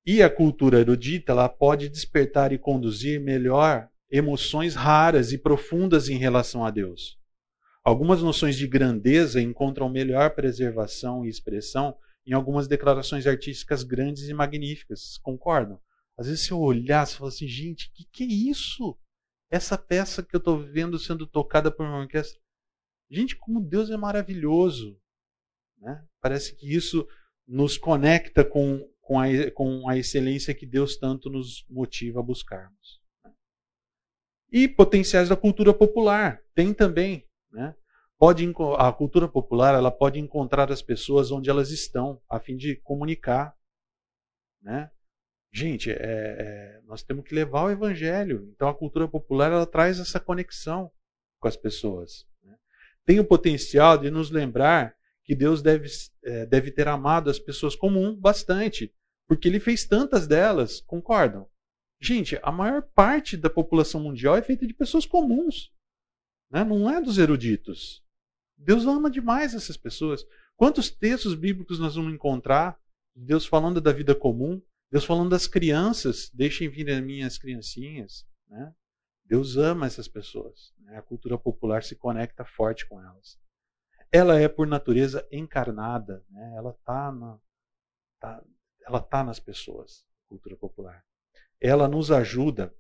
[0.06, 6.18] E a cultura erudita ela pode despertar e conduzir melhor emoções raras e profundas em
[6.18, 7.21] relação a Deus.
[7.84, 14.34] Algumas noções de grandeza encontram melhor preservação e expressão em algumas declarações artísticas grandes e
[14.34, 15.18] magníficas.
[15.18, 15.82] Concordam?
[16.16, 18.96] Às vezes, se eu olhar, você fala assim, gente, o que, que é isso?
[19.50, 22.40] Essa peça que eu estou vendo sendo tocada por uma orquestra.
[23.10, 25.00] Gente, como Deus é maravilhoso.
[25.80, 26.06] Né?
[26.22, 27.08] Parece que isso
[27.48, 29.26] nos conecta com, com, a,
[29.56, 33.02] com a excelência que Deus tanto nos motiva a buscarmos.
[33.26, 33.34] Né?
[34.52, 36.40] E potenciais da cultura popular.
[36.54, 37.28] Tem também.
[37.52, 37.76] Né?
[38.18, 38.48] Pode,
[38.78, 43.56] a cultura popular ela pode encontrar as pessoas onde elas estão, a fim de comunicar.
[44.62, 44.92] Né?
[45.52, 48.50] Gente, é, é, nós temos que levar o evangelho.
[48.54, 50.92] Então a cultura popular ela traz essa conexão
[51.40, 52.28] com as pessoas.
[52.44, 52.56] Né?
[53.06, 55.90] Tem o potencial de nos lembrar que Deus deve,
[56.24, 58.94] é, deve ter amado as pessoas comum bastante,
[59.28, 61.48] porque Ele fez tantas delas, concordam?
[62.00, 65.72] Gente, a maior parte da população mundial é feita de pessoas comuns.
[66.52, 66.64] Né?
[66.64, 68.04] Não é dos eruditos.
[68.58, 70.26] Deus ama demais essas pessoas.
[70.56, 72.80] Quantos textos bíblicos nós vamos encontrar?
[73.16, 74.62] Deus falando da vida comum,
[74.92, 78.28] Deus falando das crianças, deixem vir as minhas criancinhas.
[78.48, 78.74] Né?
[79.26, 80.74] Deus ama essas pessoas.
[80.80, 80.98] Né?
[80.98, 83.40] A cultura popular se conecta forte com elas.
[84.12, 86.24] Ela é, por natureza, encarnada.
[86.30, 86.54] Né?
[86.56, 87.40] Ela está na,
[88.20, 88.44] tá,
[88.86, 91.04] ela tá nas pessoas, cultura popular.
[91.60, 92.76] Ela nos ajuda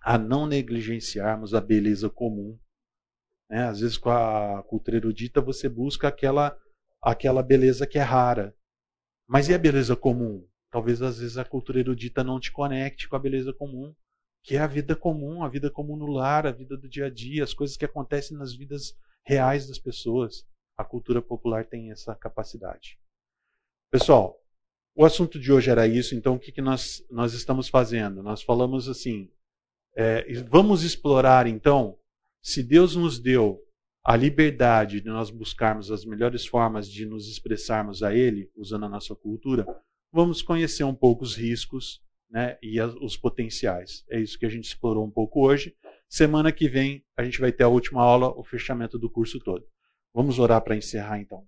[0.00, 2.58] a não negligenciarmos a beleza comum
[3.52, 3.64] né?
[3.64, 6.58] Às vezes, com a cultura erudita, você busca aquela,
[7.02, 8.56] aquela beleza que é rara.
[9.28, 10.48] Mas e a beleza comum?
[10.70, 13.94] Talvez, às vezes, a cultura erudita não te conecte com a beleza comum,
[14.42, 17.10] que é a vida comum, a vida comum no lar, a vida do dia a
[17.10, 20.46] dia, as coisas que acontecem nas vidas reais das pessoas.
[20.74, 22.98] A cultura popular tem essa capacidade.
[23.90, 24.40] Pessoal,
[24.96, 28.22] o assunto de hoje era isso, então o que, que nós, nós estamos fazendo?
[28.22, 29.30] Nós falamos assim:
[29.94, 31.98] é, vamos explorar então
[32.42, 33.62] se Deus nos deu
[34.04, 38.88] a liberdade de nós buscarmos as melhores formas de nos expressarmos a Ele, usando a
[38.88, 39.64] nossa cultura,
[40.12, 44.04] vamos conhecer um pouco os riscos né, e os potenciais.
[44.10, 45.76] É isso que a gente explorou um pouco hoje.
[46.08, 49.64] Semana que vem a gente vai ter a última aula, o fechamento do curso todo.
[50.12, 51.46] Vamos orar para encerrar então.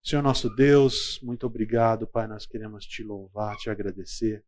[0.00, 2.28] Senhor nosso Deus, muito obrigado, Pai.
[2.28, 4.44] Nós queremos te louvar, te agradecer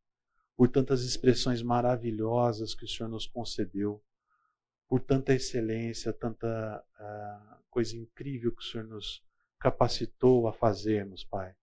[0.57, 4.01] por tantas expressões maravilhosas que o Senhor nos concedeu
[4.91, 9.25] por tanta excelência, tanta uh, coisa incrível que o Senhor nos
[9.61, 11.55] capacitou a fazermos, Pai.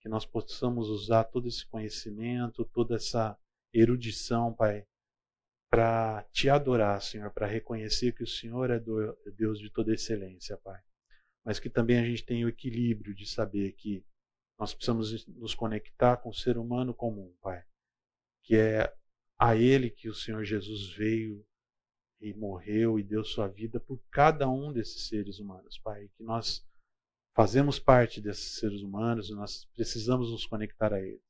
[0.00, 3.38] Que nós possamos usar todo esse conhecimento, toda essa
[3.70, 4.86] erudição, Pai,
[5.70, 8.80] para te adorar, Senhor, para reconhecer que o Senhor é
[9.36, 10.80] Deus de toda excelência, Pai.
[11.44, 14.02] Mas que também a gente tenha o equilíbrio de saber que
[14.58, 17.62] nós precisamos nos conectar com o ser humano comum, Pai.
[18.42, 18.96] Que é
[19.38, 21.46] a Ele que o Senhor Jesus veio
[22.20, 26.08] e morreu e deu sua vida por cada um desses seres humanos, Pai.
[26.16, 26.66] Que nós
[27.34, 31.22] fazemos parte desses seres humanos e nós precisamos nos conectar a eles.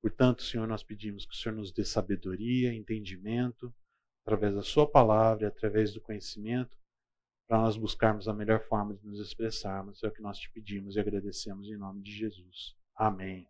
[0.00, 3.74] Portanto, Senhor, nós pedimos que o Senhor nos dê sabedoria, entendimento,
[4.24, 6.76] através da Sua palavra, através do conhecimento,
[7.48, 10.02] para nós buscarmos a melhor forma de nos expressarmos.
[10.02, 12.76] É o que nós te pedimos e agradecemos em nome de Jesus.
[12.94, 13.48] Amém.